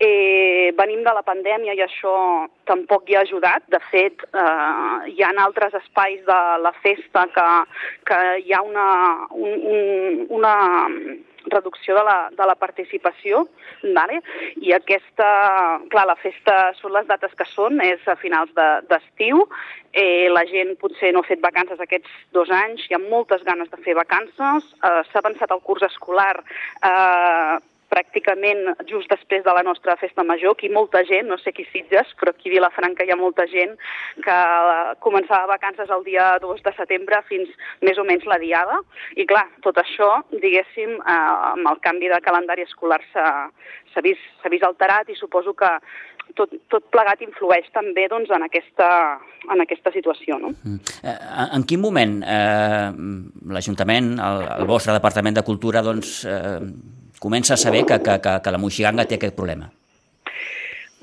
[0.00, 2.14] Eh, venim de la pandèmia i això
[2.70, 3.66] tampoc hi ha ajudat.
[3.74, 7.48] De fet, uh, hi ha altres espais de la festa que,
[8.08, 8.88] que hi ha una,
[9.34, 10.56] un, un, una
[11.50, 13.46] reducció de la, de la participació,
[13.96, 14.20] vale?
[14.62, 15.28] i aquesta,
[15.92, 20.44] clar, la festa són les dates que són, és a finals d'estiu, de, eh, la
[20.48, 23.96] gent potser no ha fet vacances aquests dos anys, hi ha moltes ganes de fer
[23.98, 27.58] vacances, eh, s'ha pensat el curs escolar eh,
[27.92, 32.14] pràcticament just després de la nostra festa major, aquí molta gent, no sé qui Sitges,
[32.20, 33.74] però aquí a Vilafranca hi ha molta gent
[34.24, 34.38] que
[35.04, 37.52] començava vacances el dia 2 de setembre fins
[37.84, 38.80] més o menys la diada.
[39.16, 41.18] I clar, tot això, diguéssim, eh,
[41.52, 45.70] amb el canvi de calendari escolar s'ha vist, vist alterat i suposo que
[46.38, 48.88] tot, tot plegat influeix també doncs, en, aquesta,
[49.52, 50.38] en aquesta situació.
[50.40, 50.52] No?
[50.62, 50.80] Mm.
[51.02, 51.18] Eh,
[51.58, 52.88] en quin moment eh,
[53.52, 56.58] l'Ajuntament, el, el vostre Departament de Cultura, doncs, eh,
[57.22, 59.70] comença a saber que, que, que, que la Moixiganga té aquest problema?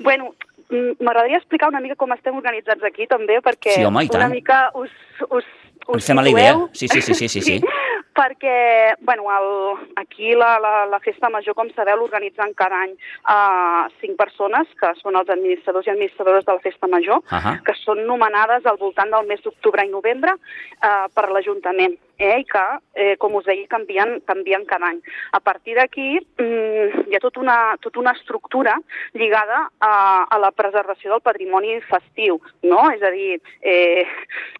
[0.00, 0.34] Bueno,
[0.70, 4.92] m'agradaria explicar una mica com estem organitzats aquí també, perquè sí, home, una mica us,
[5.28, 5.48] us,
[5.88, 6.56] us Ens fem a la idea.
[6.72, 7.42] Sí, sí, sí, sí, sí.
[7.42, 7.60] sí.
[8.20, 12.92] perquè bueno, el, aquí la, la, la festa major, com sabeu, l'organitzen cada any
[13.24, 17.56] uh, cinc persones, que són els administradors i administradores de la festa major, uh -huh.
[17.64, 22.44] que són nomenades al voltant del mes d'octubre i novembre uh, per l'Ajuntament eh, i
[22.44, 25.00] que, eh, com us deia, canvien, canvien cada any.
[25.32, 28.76] A partir d'aquí mm, hi ha tota una, tot una estructura
[29.14, 32.84] lligada a, a la preservació del patrimoni festiu, no?
[32.92, 34.04] És a dir, eh,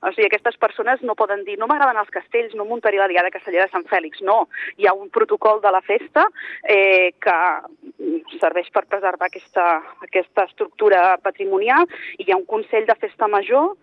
[0.00, 3.30] o sigui, aquestes persones no poden dir no m'agraden els castells, no muntaré la diada
[3.30, 4.46] castellera de Sant Fèlix, no.
[4.80, 6.26] Hi ha un protocol de la festa
[6.64, 7.38] eh, que
[8.40, 9.66] serveix per preservar aquesta,
[10.06, 11.84] aquesta estructura patrimonial
[12.16, 13.74] i hi ha un Consell de Festa Major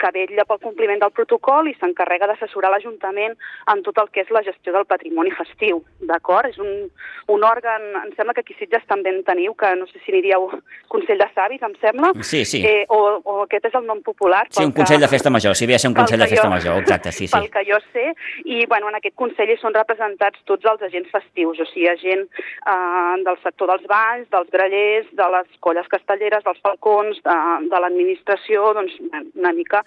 [0.00, 3.36] que vetlla pel compliment del protocol i s'encarrega d'assessorar l'Ajuntament Ajuntament
[3.72, 6.48] en tot el que és la gestió del patrimoni festiu, d'acord?
[6.50, 6.88] És un,
[7.32, 10.22] un òrgan, em sembla que aquí Sitges també en teniu, que no sé si n'hi
[10.22, 10.46] dieu
[10.92, 12.12] Consell de Savis, em sembla.
[12.22, 12.62] Sí, sí.
[12.64, 14.44] Eh, o, o aquest és el nom popular.
[14.50, 16.52] Sí, un Consell que, de Festa Major, sí, havia ser un Consell de Festa jo,
[16.54, 17.34] Major, exacte, sí, sí.
[17.34, 18.06] Pel que jo sé,
[18.44, 22.26] i bueno, en aquest Consell hi són representats tots els agents festius, o sigui, gent
[22.26, 27.36] eh, del sector dels banys, dels grallers, de les colles castelleres, dels falcons, de,
[27.72, 28.94] de l'administració, doncs
[29.34, 29.82] una mica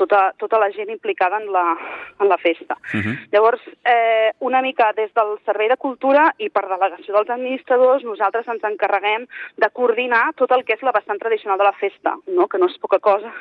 [0.00, 1.64] tota, tota la gent implicada en la,
[2.18, 2.79] en la festa.
[2.92, 3.06] Uh mhm.
[3.06, 3.28] -huh.
[3.32, 8.48] Llavors, eh, una mica des del Servei de Cultura i per delegació dels administradors, nosaltres
[8.48, 12.48] ens encarreguem de coordinar tot el que és la vessant tradicional de la festa, no?
[12.48, 13.32] que no és poca cosa.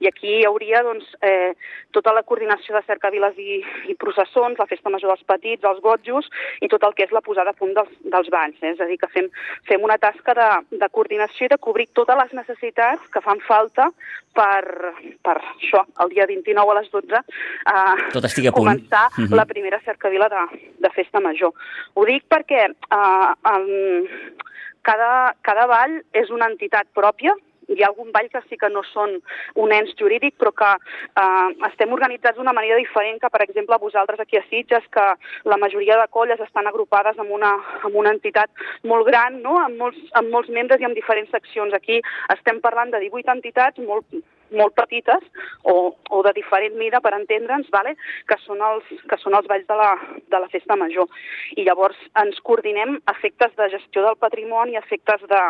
[0.00, 1.54] I aquí hi hauria doncs, eh,
[1.90, 6.28] tota la coordinació de cercaviles i, i processons, la festa major dels petits, els gotjos,
[6.60, 8.56] i tot el que és la posada a punt dels, dels balls.
[8.62, 8.72] Eh?
[8.74, 9.30] És a dir, que fem,
[9.68, 13.90] fem una tasca de, de coordinació i de cobrir totes les necessitats que fan falta
[14.38, 17.22] per, per això, el dia 29 a les 12,
[17.72, 18.84] eh, Tot estigui a punt.
[18.88, 19.28] Començar uh mhm.
[19.28, 19.36] -huh.
[19.36, 21.52] la primera cercavila de, de festa major.
[21.94, 24.06] Ho dic perquè eh, um,
[24.82, 27.34] cada, cada ball és una entitat pròpia,
[27.68, 29.20] hi ha algun ball que sí que no són
[29.54, 30.70] un ens jurídic, però que
[31.22, 35.56] eh, estem organitzats d'una manera diferent que, per exemple, vosaltres aquí a Sitges, que la
[35.58, 37.52] majoria de colles estan agrupades en una,
[37.84, 38.48] en una entitat
[38.84, 39.58] molt gran, no?
[39.58, 41.74] amb, molts, amb molts membres i amb diferents seccions.
[41.74, 42.00] Aquí
[42.32, 44.06] estem parlant de 18 entitats molt,
[44.54, 45.24] molt petites
[45.62, 47.94] o, o de diferent mida per entendre'ns, vale?
[48.28, 49.90] que, són els, que són els balls de la,
[50.30, 51.08] de la festa major.
[51.56, 55.42] I llavors ens coordinem efectes de gestió del patrimoni, efectes de,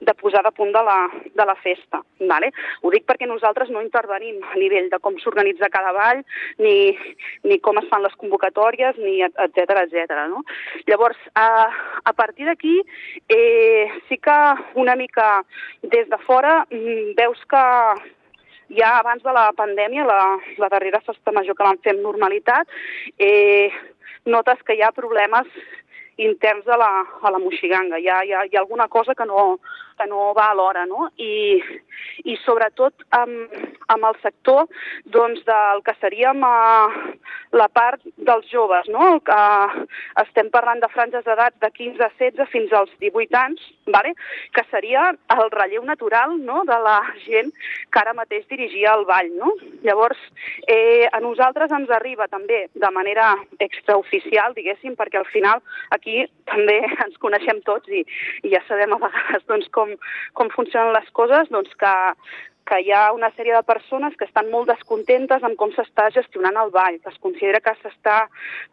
[0.00, 0.98] de posar a punt de la,
[1.34, 2.02] de la festa.
[2.20, 2.52] Vale?
[2.82, 6.22] Ho dic perquè nosaltres no intervenim a nivell de com s'organitza cada ball,
[6.62, 6.96] ni,
[7.44, 10.26] ni com es fan les convocatòries, ni etc etc.
[10.30, 10.42] no?
[10.86, 11.68] Llavors, a,
[12.04, 12.80] a partir d'aquí,
[13.28, 14.36] eh, sí que
[14.74, 15.44] una mica
[15.82, 17.64] des de fora mm, veus que
[18.74, 20.20] ja abans de la pandèmia, la,
[20.58, 22.70] la darrera festa major que vam fer amb normalitat,
[23.18, 23.70] eh,
[24.26, 25.46] notes que hi ha problemes
[26.16, 26.90] interns a la,
[27.22, 28.00] a la moixiganga.
[28.00, 29.58] Hi ha, hi, ha, hi ha alguna cosa que no,
[29.96, 31.10] que no va a l'hora, no?
[31.16, 31.60] I,
[32.24, 33.56] i sobretot amb,
[33.92, 34.66] amb el sector
[35.16, 36.56] doncs, del que seríem a
[37.56, 39.16] la part dels joves, no?
[39.26, 39.40] Que
[40.22, 44.14] estem parlant de franges d'edat de 15 a 16 fins als 18 anys, vale?
[44.52, 46.62] que seria el relleu natural no?
[46.68, 47.52] de la gent
[47.92, 49.30] que ara mateix dirigia el ball.
[49.36, 49.52] No?
[49.84, 50.18] Llavors,
[50.66, 55.62] eh, a nosaltres ens arriba també de manera extraoficial, diguéssim, perquè al final
[55.94, 58.02] aquí també ens coneixem tots i,
[58.42, 61.94] i ja sabem a vegades doncs, com com, com funcionen les coses, doncs que
[62.66, 66.56] que hi ha una sèrie de persones que estan molt descontentes amb com s'està gestionant
[66.58, 68.16] el ball, que es considera que s'està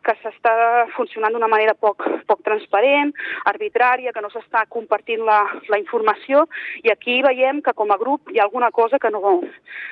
[0.05, 0.53] que s'està
[0.95, 3.13] funcionant d'una manera poc, poc transparent,
[3.51, 6.47] arbitrària, que no s'està compartint la, la informació,
[6.81, 9.21] i aquí veiem que com a grup hi ha alguna cosa que no,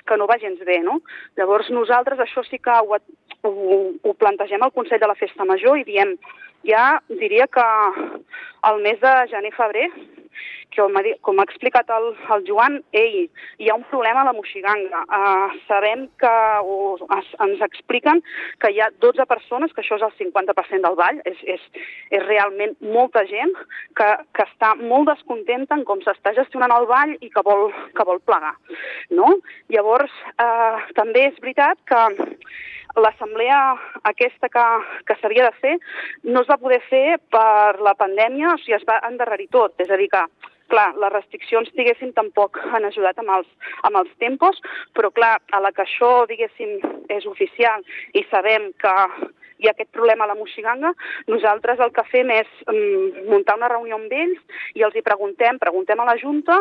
[0.09, 0.79] que no va gens bé.
[0.81, 0.97] No?
[1.37, 3.53] Llavors nosaltres això sí que ho, ho,
[4.01, 6.17] ho plantegem al Consell de la Festa Major i diem
[6.65, 7.67] ja diria que
[8.69, 9.87] al mes de gener-febrer
[10.75, 13.25] com ha, com ha explicat el, el Joan, ei,
[13.61, 15.03] hi ha un problema a la Moixiganga.
[15.07, 18.23] Uh, sabem que, o es, ens expliquen
[18.61, 22.25] que hi ha 12 persones, que això és el 50% del ball, és, és, és
[22.27, 23.53] realment molta gent
[23.99, 28.07] que, que està molt descontenta en com s'està gestionant el ball i que vol, que
[28.07, 28.55] vol plegar.
[29.13, 29.35] No?
[29.73, 32.03] Llavors, uh, també és veritat que
[32.99, 33.59] l'assemblea
[34.03, 34.63] aquesta que,
[35.07, 35.75] que s'havia de fer
[36.27, 39.77] no es va poder fer per la pandèmia, o sigui, es va endarrerir tot.
[39.79, 40.23] És a dir, que
[40.71, 43.51] clar, les restriccions, diguéssim, tampoc han ajudat amb els,
[43.87, 44.57] amb els tempos,
[44.97, 46.79] però clar, a la que això, diguéssim,
[47.11, 47.83] és oficial
[48.17, 48.95] i sabem que
[49.61, 50.91] hi ha aquest problema a la Moixiganga,
[51.29, 55.59] nosaltres el que fem és um, muntar una reunió amb ells i els hi preguntem,
[55.61, 56.57] preguntem a la Junta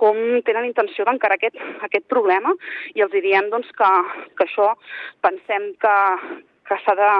[0.00, 0.18] com
[0.48, 2.54] tenen intenció d'encarar aquest, aquest problema
[2.94, 3.90] i els hi diem doncs, que,
[4.38, 4.72] que això
[5.24, 5.96] pensem que,
[6.68, 7.10] que s'ha de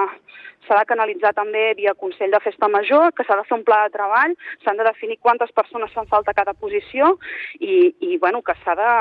[0.67, 3.85] s'ha de canalitzar també via Consell de Festa Major, que s'ha de fer un pla
[3.85, 7.15] de treball, s'han de definir quantes persones fan falta a cada posició
[7.59, 8.91] i, i bueno, que s'ha de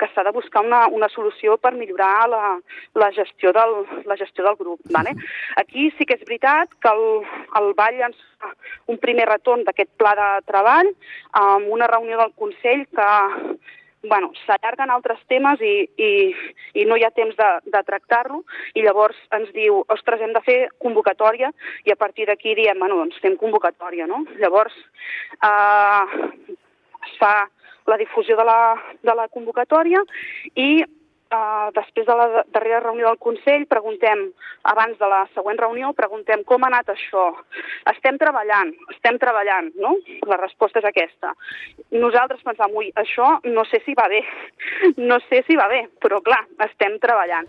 [0.00, 2.44] que s'ha de buscar una, una solució per millorar la,
[2.96, 3.74] la, gestió del,
[4.08, 4.80] la gestió del grup.
[4.96, 5.12] Vale?
[5.60, 7.04] Aquí sí que és veritat que el,
[7.60, 8.54] el Vall ens fa
[8.88, 10.88] un primer retorn d'aquest pla de treball
[11.42, 13.10] amb una reunió del Consell que
[14.02, 16.10] bueno, s'allarguen altres temes i, i,
[16.80, 18.42] i no hi ha temps de, de tractar-lo
[18.74, 21.52] i llavors ens diu, ostres, hem de fer convocatòria
[21.84, 24.24] i a partir d'aquí diem, bueno, doncs fem convocatòria, no?
[24.40, 24.76] Llavors
[25.44, 26.56] eh,
[27.08, 27.34] es fa
[27.90, 28.60] la difusió de la,
[29.02, 30.02] de la convocatòria
[30.54, 30.84] i
[31.30, 34.24] Uh, després de la darrera reunió del Consell, preguntem,
[34.66, 37.28] abans de la següent reunió, preguntem com ha anat això.
[37.92, 39.92] Estem treballant, estem treballant, no?
[40.26, 41.30] La resposta és aquesta.
[41.94, 44.24] Nosaltres pensam, ui, això no sé si va bé,
[45.10, 47.46] no sé si va bé, però clar, estem treballant.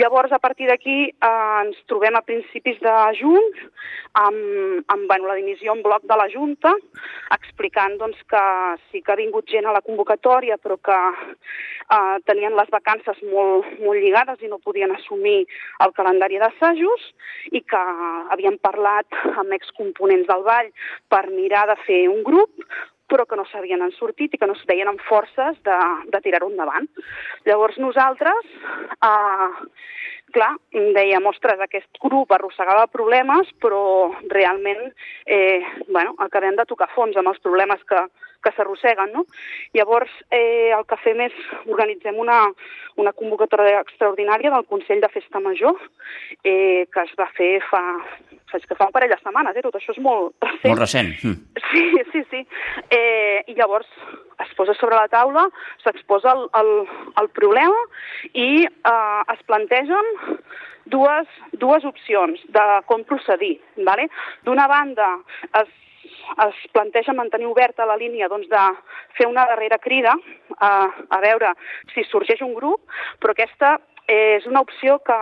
[0.00, 3.52] Llavors, a partir d'aquí, uh, ens trobem a principis de juny
[4.24, 6.72] amb, amb bueno, la dimissió en bloc de la Junta,
[7.36, 8.42] explicant doncs, que
[8.88, 13.32] sí que ha vingut gent a la convocatòria, però que uh, tenien les vacances coses
[13.32, 15.46] molt, molt lligades i no podien assumir
[15.80, 17.00] el calendari d'assajos
[17.52, 17.82] i que
[18.30, 20.70] havien parlat amb excomponents del ball
[21.08, 22.50] per mirar de fer un grup,
[23.08, 25.78] però que no s'havien sortit i que no es veien amb forces de,
[26.12, 26.86] de tirar-ho endavant.
[27.46, 28.44] Llavors nosaltres,
[29.02, 29.48] eh,
[30.32, 34.92] clar, dèiem, ostres, aquest grup arrossegava problemes, però realment
[35.24, 38.04] eh, bueno, acabem de tocar fons amb els problemes que,
[38.44, 39.12] que s'arrosseguen.
[39.14, 39.24] No?
[39.76, 42.40] Llavors, eh, el que fem és organitzem una,
[42.96, 45.76] una convocatòria extraordinària del Consell de Festa Major
[46.44, 47.82] eh, que es va fer fa,
[48.52, 49.64] saps que fa un parell de setmanes, eh?
[49.64, 50.70] tot això és molt recent.
[50.70, 51.12] Molt recent.
[51.22, 51.64] Mm.
[51.70, 52.44] Sí, sí, sí.
[52.94, 53.88] Eh, I llavors
[54.44, 55.48] es posa sobre la taula,
[55.82, 56.72] s'exposa el, el,
[57.22, 57.78] el problema
[58.32, 60.14] i eh, es plantegen
[60.88, 61.28] dues,
[61.60, 63.58] dues opcions de com procedir.
[63.88, 64.08] Vale?
[64.46, 65.16] D'una banda,
[65.62, 65.74] es
[66.46, 68.64] es planteja mantenir oberta la línia doncs, de
[69.18, 70.14] fer una darrera crida
[70.58, 70.72] a,
[71.08, 71.54] a veure
[71.94, 72.82] si sorgeix un grup,
[73.20, 75.18] però aquesta és una opció que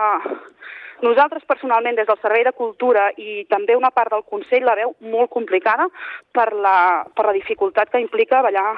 [1.01, 4.95] nosaltres personalment des del Servei de Cultura i també una part del Consell la veu
[5.13, 5.87] molt complicada
[6.33, 8.71] per la, per la dificultat que implica ballar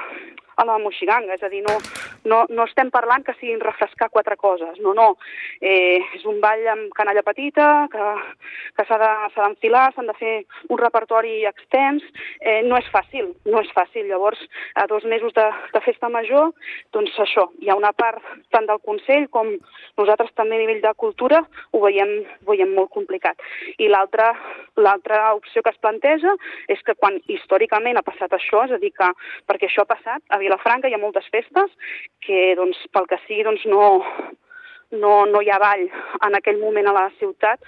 [0.60, 1.78] a la moixiganga, és a dir, no,
[2.28, 5.14] no, no estem parlant que siguin refrescar quatre coses, no, no.
[5.60, 8.08] Eh, és un ball amb canalla petita, que,
[8.76, 10.34] que s'ha d'enfilar, de, s'han de fer
[10.68, 12.04] un repertori extens,
[12.40, 14.08] eh, no és fàcil, no és fàcil.
[14.10, 14.40] Llavors,
[14.74, 16.52] a dos mesos de, de festa major,
[16.94, 19.52] doncs això, hi ha una part tant del Consell com
[19.98, 21.42] nosaltres també a nivell de cultura
[21.72, 22.12] ho veiem,
[22.44, 23.40] ho veiem molt complicat.
[23.78, 24.32] I l'altra
[25.36, 26.34] opció que es planteja
[26.72, 29.10] és que quan històricament ha passat això, és a dir, que
[29.48, 31.70] perquè això ha passat, Vilafranca hi ha moltes festes
[32.26, 34.02] que, doncs, pel que sigui, doncs, no,
[34.90, 35.86] no, no hi ha ball
[36.26, 37.62] en aquell moment a la ciutat,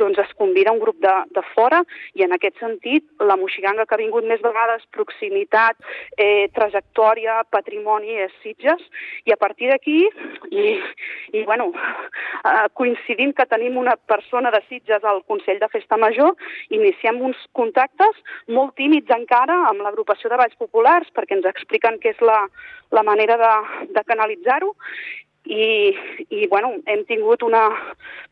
[0.00, 1.82] doncs es convida un grup de, de fora
[2.18, 5.78] i en aquest sentit la moixiganga que ha vingut més vegades, proximitat,
[6.16, 8.82] eh, trajectòria, patrimoni, és Sitges,
[9.26, 9.98] i a partir d'aquí,
[10.50, 10.78] i,
[11.34, 16.34] i bueno, eh, coincidint que tenim una persona de Sitges al Consell de Festa Major,
[16.74, 18.22] iniciem uns contactes
[18.54, 22.44] molt tímids encara amb l'agrupació de Valls Populars perquè ens expliquen què és la,
[22.94, 23.54] la manera de,
[23.94, 24.74] de canalitzar-ho
[25.48, 25.96] i,
[26.28, 27.64] i bueno, hem tingut una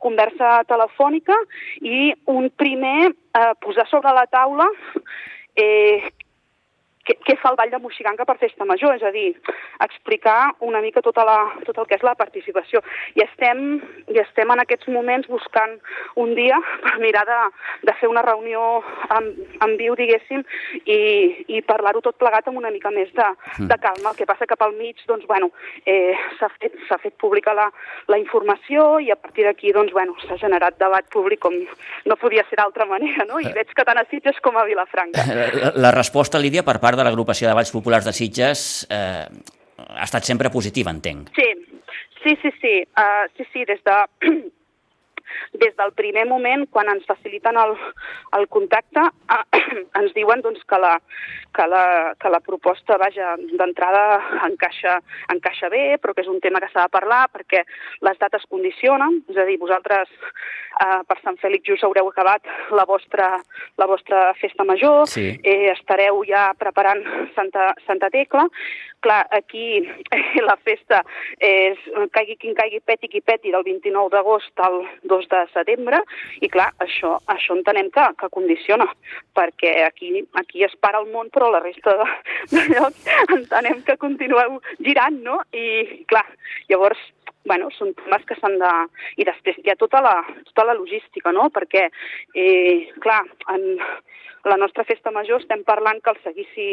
[0.02, 1.36] conversa telefònica
[1.80, 4.68] i un primer eh, posar sobre la taula
[5.56, 6.12] eh,
[7.06, 9.28] què, què fa el Ball de Moixiganga per Festa Major, és a dir,
[9.84, 12.82] explicar una mica tota la, tot el que és la participació.
[13.16, 13.62] I estem,
[14.12, 15.76] i estem en aquests moments buscant
[16.22, 17.40] un dia per mirar de,
[17.88, 18.82] de fer una reunió
[19.16, 19.30] en,
[19.64, 20.44] en viu, diguéssim,
[20.84, 20.98] i,
[21.58, 24.12] i parlar-ho tot plegat amb una mica més de, de calma.
[24.12, 25.50] El que passa que pel mig, doncs, bueno,
[25.86, 27.68] eh, s'ha fet, fet pública la,
[28.10, 31.54] la informació i a partir d'aquí, doncs, bueno, s'ha generat debat públic com
[32.06, 33.40] no podia ser d'altra manera, no?
[33.42, 35.24] I veig que tant a Sitges com a Vilafranca.
[35.56, 39.26] La, la resposta, Lídia, per part de l'agrupació de Valls Populars de Sitges eh,
[39.86, 41.30] ha estat sempre positiva, entenc.
[41.36, 41.48] Sí,
[42.22, 43.98] sí, sí, sí, uh, sí, sí, des de
[45.54, 47.74] des del primer moment, quan ens faciliten el,
[48.38, 49.62] el contacte, eh,
[50.00, 50.94] ens diuen doncs, que, la,
[51.56, 54.04] que, la, que la proposta, vaja, d'entrada
[54.48, 54.98] encaixa,
[55.32, 57.64] encaixa bé, però que és un tema que s'ha de parlar perquè
[58.06, 60.10] les dates condicionen, és a dir, vosaltres
[60.82, 62.46] eh, per Sant Fèlix just haureu acabat
[62.76, 63.30] la vostra,
[63.80, 65.28] la vostra festa major, sí.
[65.42, 67.02] eh, estareu ja preparant
[67.36, 68.46] Santa, Santa Tecla,
[69.04, 69.80] clar, aquí
[70.48, 71.02] la festa
[71.42, 71.80] és
[72.16, 76.02] caigui quin caigui, peti qui peti, del 29 d'agost al 2 de setembre,
[76.40, 78.88] i clar, això, això entenem que, que condiciona,
[79.36, 82.08] perquè aquí, aquí es para el món, però la resta de,
[82.54, 85.40] de llocs entenem que continueu girant, no?
[85.52, 86.26] I clar,
[86.70, 87.00] llavors
[87.46, 88.72] bueno, són temes que s'han de...
[89.22, 90.18] I després hi ha tota la,
[90.50, 91.48] tota la logística, no?
[91.54, 91.86] Perquè,
[92.34, 93.22] eh, clar,
[93.54, 93.66] en,
[94.46, 96.66] la nostra festa major estem parlant que el seguici,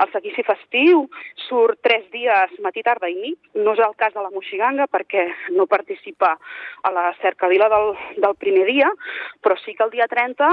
[0.00, 1.02] el seguici festiu
[1.44, 3.36] surt tres dies matí, tarda i nit.
[3.60, 6.32] No és el cas de la Moixiganga perquè no participa
[6.82, 7.92] a la cercavila del,
[8.24, 8.88] del primer dia,
[9.44, 10.48] però sí que el dia 30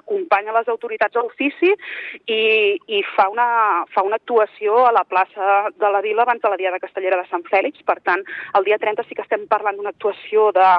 [0.00, 2.42] acompanya les autoritats a l'ofici i,
[2.74, 6.58] i fa, una, fa una actuació a la plaça de la Vila abans de la
[6.58, 7.86] Diada Castellera de Sant Fèlix.
[7.86, 8.26] Per tant,
[8.58, 10.70] el dia 30 sí que estem parlant d'una actuació de,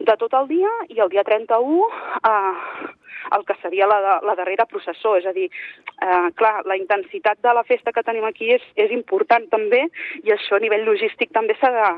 [0.00, 1.88] de tot el dia i el dia 31
[2.30, 2.92] eh,
[3.34, 5.16] el que seria la, la darrera processó.
[5.16, 8.92] És a dir, eh, clar, la intensitat de la festa que tenim aquí és, és
[8.92, 9.86] important també
[10.22, 11.92] i això a nivell logístic també s'ha de,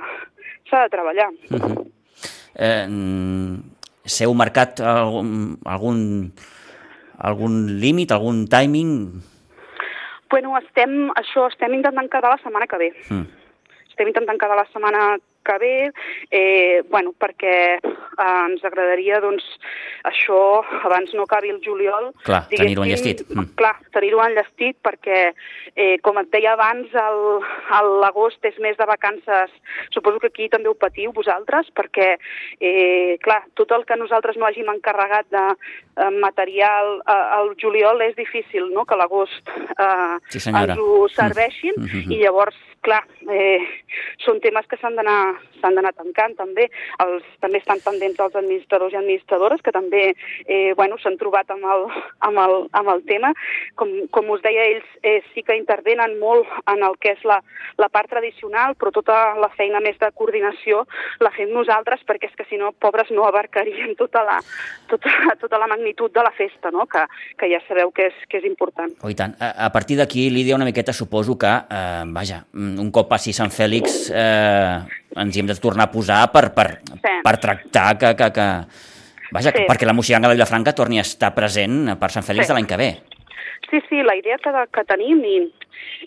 [0.71, 1.31] de treballar.
[1.51, 1.87] Uh -huh.
[2.55, 2.87] eh,
[4.07, 6.31] S'heu marcat algun, algun,
[7.19, 8.93] algun límit, algun timing?
[10.31, 12.93] Bueno, estem, això estem intentant quedar la setmana que ve.
[13.11, 13.27] Mm.
[13.97, 15.93] Estem intentant quedar la setmana que ve,
[16.31, 17.85] eh, bueno, perquè eh,
[18.19, 19.45] ens agradaria doncs,
[20.11, 22.11] això abans no acabi el juliol.
[22.27, 23.23] Clar, tenir-ho enllestit.
[23.31, 23.55] Mm.
[23.57, 25.21] Clar, tenir-ho enllestit perquè,
[25.77, 26.93] eh, com et deia abans,
[28.03, 29.55] l'agost és més de vacances.
[29.95, 32.17] Suposo que aquí també ho patiu vosaltres, perquè,
[32.61, 38.03] eh, clar, tot el que nosaltres no hàgim encarregat de eh, material eh, al juliol
[38.03, 42.13] és difícil, no?, que l'agost eh, sí, ens ho serveixin, mm -hmm.
[42.13, 43.61] i llavors, clar, eh,
[44.25, 45.19] són temes que s'han d'anar
[45.61, 46.69] s'han d'anar tancant també.
[47.03, 51.67] Els, també estan pendents els administradors i administradores que també eh, bueno, s'han trobat amb
[51.75, 51.87] el,
[52.29, 53.33] amb, el, amb el tema.
[53.79, 57.41] Com, com us deia, ells eh, sí que intervenen molt en el que és la,
[57.81, 60.85] la part tradicional, però tota la feina més de coordinació
[61.23, 64.39] la fem nosaltres perquè és que si no, pobres no abarcaríem tota la,
[64.91, 66.87] tota, tota la magnitud de la festa, no?
[66.91, 67.05] que,
[67.39, 68.93] que ja sabeu que és, que és important.
[69.03, 69.37] Oh, i tant.
[69.41, 73.53] A, a partir d'aquí, Lídia, una miqueta suposo que, eh, vaja, un cop passi Sant
[73.55, 77.17] Fèlix, eh, ens hi hem de tornar a posar per, per, sí.
[77.25, 78.15] per tractar que...
[78.19, 78.49] que, que...
[79.35, 79.65] Vaja, sí.
[79.67, 82.53] perquè la Moixiganga de Vilafranca torni a estar present per Sant Fèlix sí.
[82.53, 82.91] de l'any que ve.
[83.67, 85.37] Sí, sí, la idea que, que tenim i,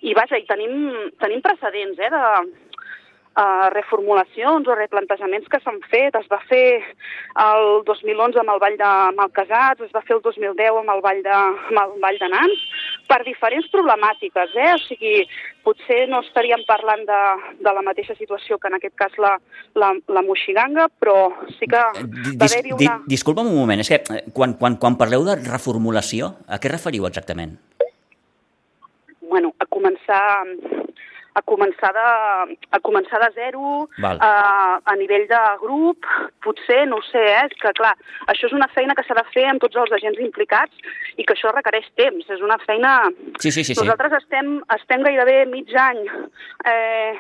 [0.08, 0.78] i vaja, i tenim,
[1.20, 2.22] tenim precedents eh, de,
[3.74, 6.16] reformulacions o replantejaments que s'han fet.
[6.20, 6.82] Es va fer
[7.44, 11.22] el 2011 amb el Vall de Malcasats, es va fer el 2010 amb el Vall
[11.26, 12.66] de, amb el Vall de Nans,
[13.10, 14.56] per diferents problemàtiques.
[14.56, 14.74] Eh?
[14.76, 15.14] O sigui,
[15.66, 17.22] potser no estaríem parlant de,
[17.64, 19.36] de la mateixa situació que en aquest cas la,
[19.80, 23.00] la, la Moixiganga, però sí que va haver-hi una...
[23.10, 27.08] Disculpa'm un moment, és que eh, quan, quan, quan parleu de reformulació, a què referiu
[27.10, 27.58] exactament?
[29.30, 30.22] Bueno, a començar
[31.40, 32.08] a començar de,
[32.76, 34.32] a començar de zero, a,
[34.84, 36.08] a nivell de grup,
[36.46, 37.46] potser, no ho sé, eh?
[37.48, 37.96] és que clar,
[38.32, 41.36] això és una feina que s'ha de fer amb tots els agents implicats i que
[41.36, 42.98] això requereix temps, és una feina...
[43.40, 43.78] Sí, sí, sí.
[43.80, 44.24] Nosaltres sí.
[44.24, 46.04] estem, estem gairebé mig any
[46.68, 47.16] eh,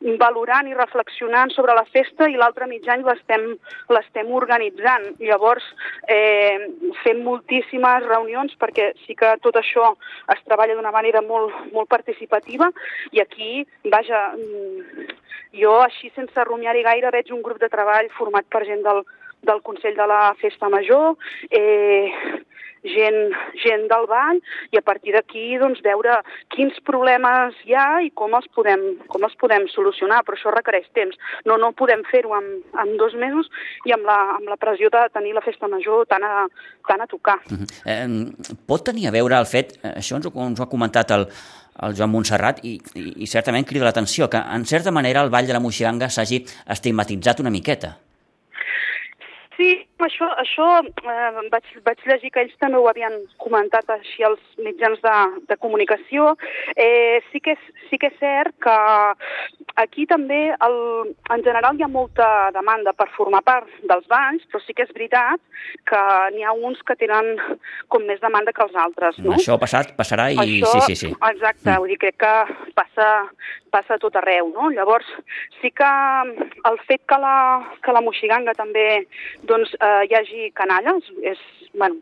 [0.00, 5.08] valorant i reflexionant sobre la festa i l'altre mig any l'estem organitzant.
[5.18, 5.64] Llavors,
[6.06, 6.68] eh,
[7.02, 9.94] fem moltíssimes reunions perquè sí que tot això
[10.34, 12.70] es treballa d'una manera molt, molt participativa
[13.12, 15.08] i aquí, vaja, mm,
[15.58, 19.02] jo així sense rumiar-hi gaire veig un grup de treball format per gent del,
[19.42, 21.16] del Consell de la Festa Major,
[21.50, 22.12] eh,
[22.82, 23.32] gent,
[23.62, 24.40] gent del ball
[24.72, 26.18] i a partir d'aquí doncs, veure
[26.54, 30.88] quins problemes hi ha i com els podem, com els podem solucionar, però això requereix
[30.96, 31.18] temps.
[31.48, 33.50] No, no podem fer-ho en, en dos mesos
[33.88, 36.46] i amb la, amb la pressió de tenir la festa major tan a,
[36.88, 37.38] tan a tocar.
[37.50, 37.68] Uh -huh.
[37.84, 41.10] eh, pot tenir a veure el fet, eh, això ens ho, ens ho ha comentat
[41.10, 41.26] el,
[41.82, 45.46] el Joan Montserrat i, i, i certament crida l'atenció que en certa manera el Ball
[45.46, 48.07] de la Moixiganga s'hagi estigmatitzat una miqueta.
[49.58, 49.72] Sí,
[50.06, 55.00] això, això eh, vaig, vaig llegir que ells també ho havien comentat així als mitjans
[55.02, 55.14] de,
[55.50, 56.36] de comunicació.
[56.78, 58.76] Eh, sí, que és, sí que és cert que
[59.82, 60.78] aquí també el,
[61.34, 64.94] en general hi ha molta demanda per formar part dels banys, però sí que és
[64.94, 65.42] veritat
[65.90, 66.04] que
[66.36, 67.34] n'hi ha uns que tenen
[67.90, 69.18] com més demanda que els altres.
[69.24, 69.34] No?
[69.34, 71.12] Això ha passat, passarà i això, sí, sí, sí.
[71.32, 71.82] Exacte, mm.
[71.82, 72.34] vull dir, crec que
[72.78, 73.10] passa,
[73.74, 74.52] passa a tot arreu.
[74.54, 74.70] No?
[74.74, 75.10] Llavors,
[75.58, 75.90] sí que
[76.70, 77.36] el fet que la,
[77.82, 78.86] que la moixiganga també
[79.48, 81.40] doncs, eh, hi hagi canalles, és,
[81.74, 81.98] bueno,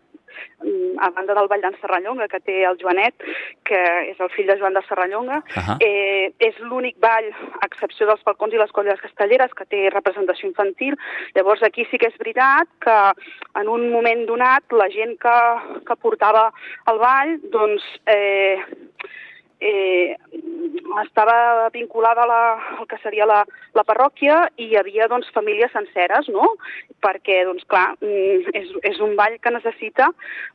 [0.62, 3.14] mm, a banda del Ball d'en Serrallonga, que té el Joanet,
[3.64, 3.80] que
[4.10, 5.76] és el fill de Joan de Serrallonga, uh -huh.
[5.80, 7.30] eh, és l'únic ball,
[7.60, 10.96] a excepció dels falcons i les colles castelleres, que té representació infantil.
[11.34, 12.98] Llavors aquí sí que és veritat que
[13.60, 15.38] en un moment donat la gent que,
[15.86, 16.52] que portava
[16.86, 17.82] el ball, doncs...
[18.06, 18.58] Eh,
[19.60, 20.16] eh,
[21.02, 22.42] estava vinculada a la,
[22.78, 23.42] al que seria la,
[23.74, 26.54] la parròquia i hi havia doncs, famílies senceres, no?
[27.04, 30.08] perquè doncs, clar, mm, és, és un ball que necessita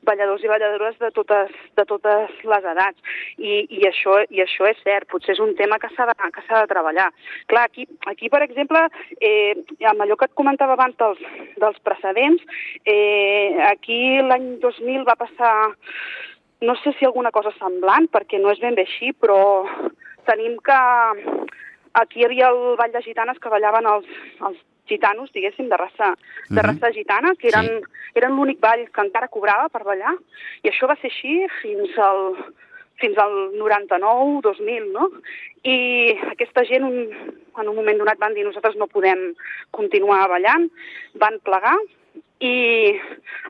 [0.07, 4.81] balladors i balladores de totes, de totes les edats i, i, això, i això és
[4.85, 7.09] cert, potser és un tema que s'ha de, de treballar.
[7.51, 8.87] Clar, aquí, aquí per exemple,
[9.19, 9.53] eh,
[9.91, 11.21] amb allò que et comentava abans dels,
[11.61, 12.43] dels precedents,
[12.85, 15.53] eh, aquí l'any 2000 va passar
[16.61, 19.39] no sé si alguna cosa semblant, perquè no és ben bé així, però
[20.29, 20.81] tenim que
[22.01, 24.09] aquí hi havia el Ball de Gitanes que ballaven els,
[24.47, 24.59] els
[24.91, 26.13] gitanos, diguéssim, de raça,
[26.49, 26.65] de mhm.
[26.67, 28.09] raça gitana, que eren, sí.
[28.19, 30.15] eren l'únic ball que encara cobrava per ballar,
[30.63, 32.35] i això va ser així fins al,
[33.01, 35.07] fins al 99, 2000, no?
[35.63, 35.77] I
[36.33, 39.31] aquesta gent, un, en un moment donat, van dir nosaltres no podem
[39.77, 40.67] continuar ballant,
[41.23, 41.77] van plegar,
[42.41, 42.55] i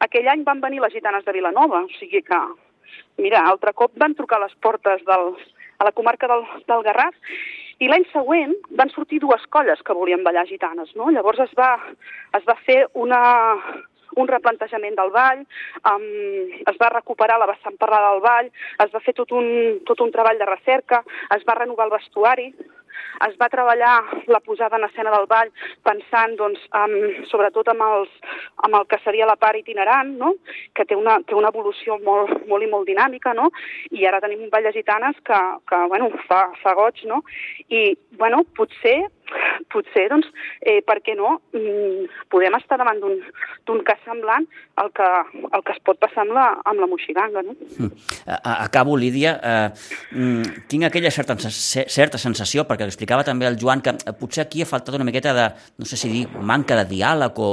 [0.04, 2.40] aquell any van venir les gitanes de Vilanova, o sigui que
[3.22, 5.34] Mira, altre cop van trucar a les portes del,
[5.80, 7.16] a la comarca del, del Garraf
[7.82, 11.10] i l'any següent van sortir dues colles que volien ballar gitanes, no?
[11.10, 11.72] Llavors es va,
[12.38, 13.22] es va fer una,
[14.22, 15.42] un replantejament del ball,
[15.90, 16.06] um,
[16.72, 18.52] es va recuperar la vessant parlada del ball,
[18.86, 21.02] es va fer tot un, tot un treball de recerca,
[21.36, 22.52] es va renovar el vestuari,
[23.28, 23.94] es va treballar
[24.28, 25.52] la posada en escena del ball
[25.88, 28.12] pensant, doncs, amb, sobretot amb, els,
[28.68, 30.34] amb el que seria la part itinerant, no?
[30.76, 33.50] que té una, té una evolució molt, molt i molt dinàmica, no?
[33.92, 35.40] i ara tenim un ball de gitanes que,
[35.70, 37.22] que bueno, fa, fa goig, no?
[37.70, 39.00] i bueno, potser
[39.72, 40.28] potser, doncs,
[40.62, 44.48] eh, per què no, mm, podem estar davant d'un cas semblant
[44.82, 45.08] al que,
[45.52, 47.44] al que es pot passar amb la, amb la moixiganga.
[47.46, 47.56] No?
[47.78, 47.92] Mm.
[48.52, 49.38] Acabo, Lídia.
[49.42, 49.70] Eh,
[50.16, 54.70] mm, tinc aquella certa, certa sensació, perquè explicava també el Joan, que potser aquí ha
[54.70, 57.52] faltat una miqueta de, no sé si dir, manca de diàleg o,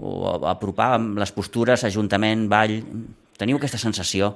[0.00, 0.14] o
[0.50, 2.80] apropar les postures, ajuntament, ball...
[3.34, 4.28] Teniu aquesta sensació?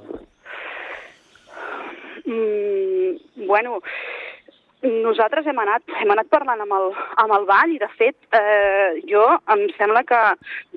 [2.27, 3.79] Mm, bueno,
[4.83, 9.01] nosaltres hem anat, hem anat parlant amb el, amb el ball i, de fet, eh,
[9.11, 9.25] jo
[9.55, 10.21] em sembla que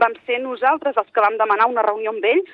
[0.02, 2.49] vam ser nosaltres els que vam demanar una reunió amb ells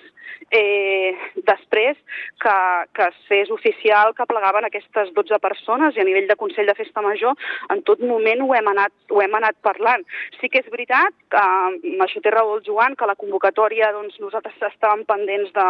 [0.52, 1.14] eh,
[1.48, 1.98] després
[2.42, 2.56] que,
[2.94, 6.78] que es fes oficial que plegaven aquestes 12 persones i a nivell de Consell de
[6.78, 7.36] Festa Major
[7.74, 10.06] en tot moment ho hem anat, ho hem anat parlant.
[10.40, 14.20] Sí que és veritat, que, amb això té raó el Joan, que la convocatòria doncs,
[14.24, 15.70] nosaltres estàvem pendents de,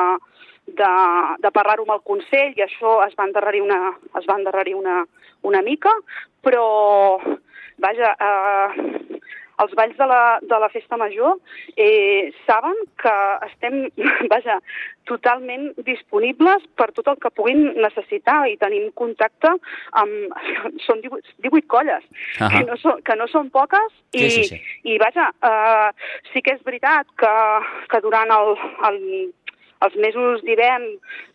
[0.82, 0.92] de,
[1.44, 5.04] de parlar-ho amb el Consell i això es va endarrerir una, es va endarrerir una,
[5.48, 5.94] una mica,
[6.44, 6.66] però
[7.78, 9.22] vaja, eh,
[9.64, 11.38] els balls de la, de la festa major
[11.76, 13.16] eh, saben que
[13.48, 13.80] estem,
[14.34, 14.60] vaja,
[15.10, 19.56] totalment disponibles per tot el que puguin necessitar i tenim contacte
[20.02, 20.36] amb...
[20.88, 22.50] Són 18, 18 colles, uh -huh.
[22.52, 24.60] que, no són, que no són poques i, sí, sí, sí.
[24.84, 25.90] i vaja, eh,
[26.32, 27.34] sí que és veritat que,
[27.90, 28.56] que durant el,
[28.90, 29.00] el
[29.86, 30.86] els mesos d'hivern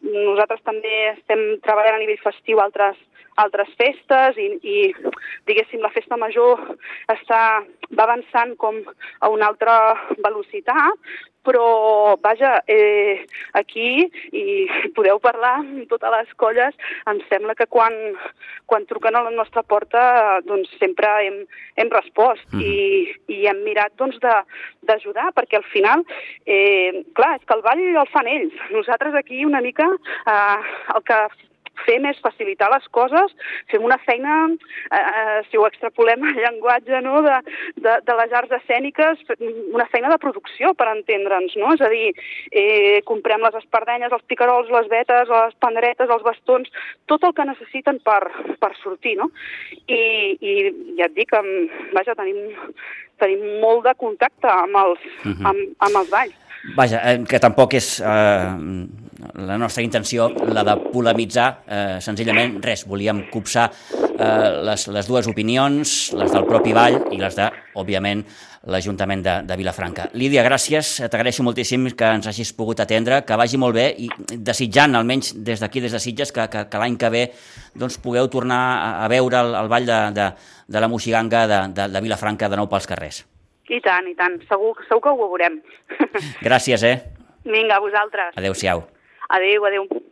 [0.02, 2.96] nosaltres també estem treballant a nivell festiu altres,
[3.40, 4.76] altres festes i, i
[5.48, 6.60] diguéssim la festa major
[7.12, 7.62] està,
[7.96, 8.80] va avançant com
[9.20, 9.76] a una altra
[10.24, 10.98] velocitat,
[11.42, 13.26] però vaja, eh,
[13.58, 14.44] aquí i
[14.94, 16.76] podeu parlar amb totes les colles,
[17.10, 17.92] em sembla que quan,
[18.70, 21.40] quan truquen a la nostra porta doncs sempre hem,
[21.76, 22.62] hem respost mm.
[22.62, 26.06] i, i hem mirat doncs d'ajudar perquè al final,
[26.46, 28.54] eh, clar, és que el ball el fan ells.
[28.70, 30.60] Nosaltres aquí una mica eh,
[30.94, 31.24] el que
[31.86, 33.32] fer més, facilitar les coses,
[33.70, 34.36] fem una feina,
[34.90, 37.38] eh, eh, si ho extrapolem al llenguatge no, de,
[37.84, 39.22] de, de les arts escèniques,
[39.72, 41.72] una feina de producció, per entendre'ns, no?
[41.76, 42.12] És a dir,
[42.52, 46.70] eh, comprem les espardenyes, els picarols, les vetes, les panderetes, els bastons,
[47.10, 48.20] tot el que necessiten per,
[48.62, 49.30] per sortir, no?
[49.86, 50.02] I,
[50.38, 50.54] i
[51.00, 51.34] ja et dic,
[51.96, 52.38] vaja, tenim,
[53.22, 55.50] tenim molt de contacte amb els, uh -huh.
[55.50, 56.38] amb, amb els balls.
[56.76, 58.54] Vaja, eh, que tampoc és eh,
[59.34, 65.28] la nostra intenció la de polemitzar, eh, senzillament res, volíem copsar eh, les, les dues
[65.30, 67.48] opinions, les del propi Vall i les de,
[67.78, 68.24] òbviament,
[68.70, 70.06] l'Ajuntament de, de Vilafranca.
[70.14, 74.94] Lídia, gràcies, t'agraeixo moltíssim que ens hagis pogut atendre, que vagi molt bé i desitjant,
[74.98, 77.26] almenys des d'aquí, des de Sitges, que, que, que l'any que ve
[77.74, 80.30] doncs, pugueu tornar a, a veure el, el Vall de, de,
[80.68, 83.24] de la Moixiganga de, de, de Vilafranca de nou pels carrers.
[83.72, 84.40] I tant, i tant.
[84.48, 85.62] Segur, segur que ho veurem.
[86.46, 86.96] Gràcies, eh?
[87.46, 88.36] Vinga, a vosaltres.
[88.38, 88.84] Adéu-siau.
[89.32, 90.11] adeu, adeu.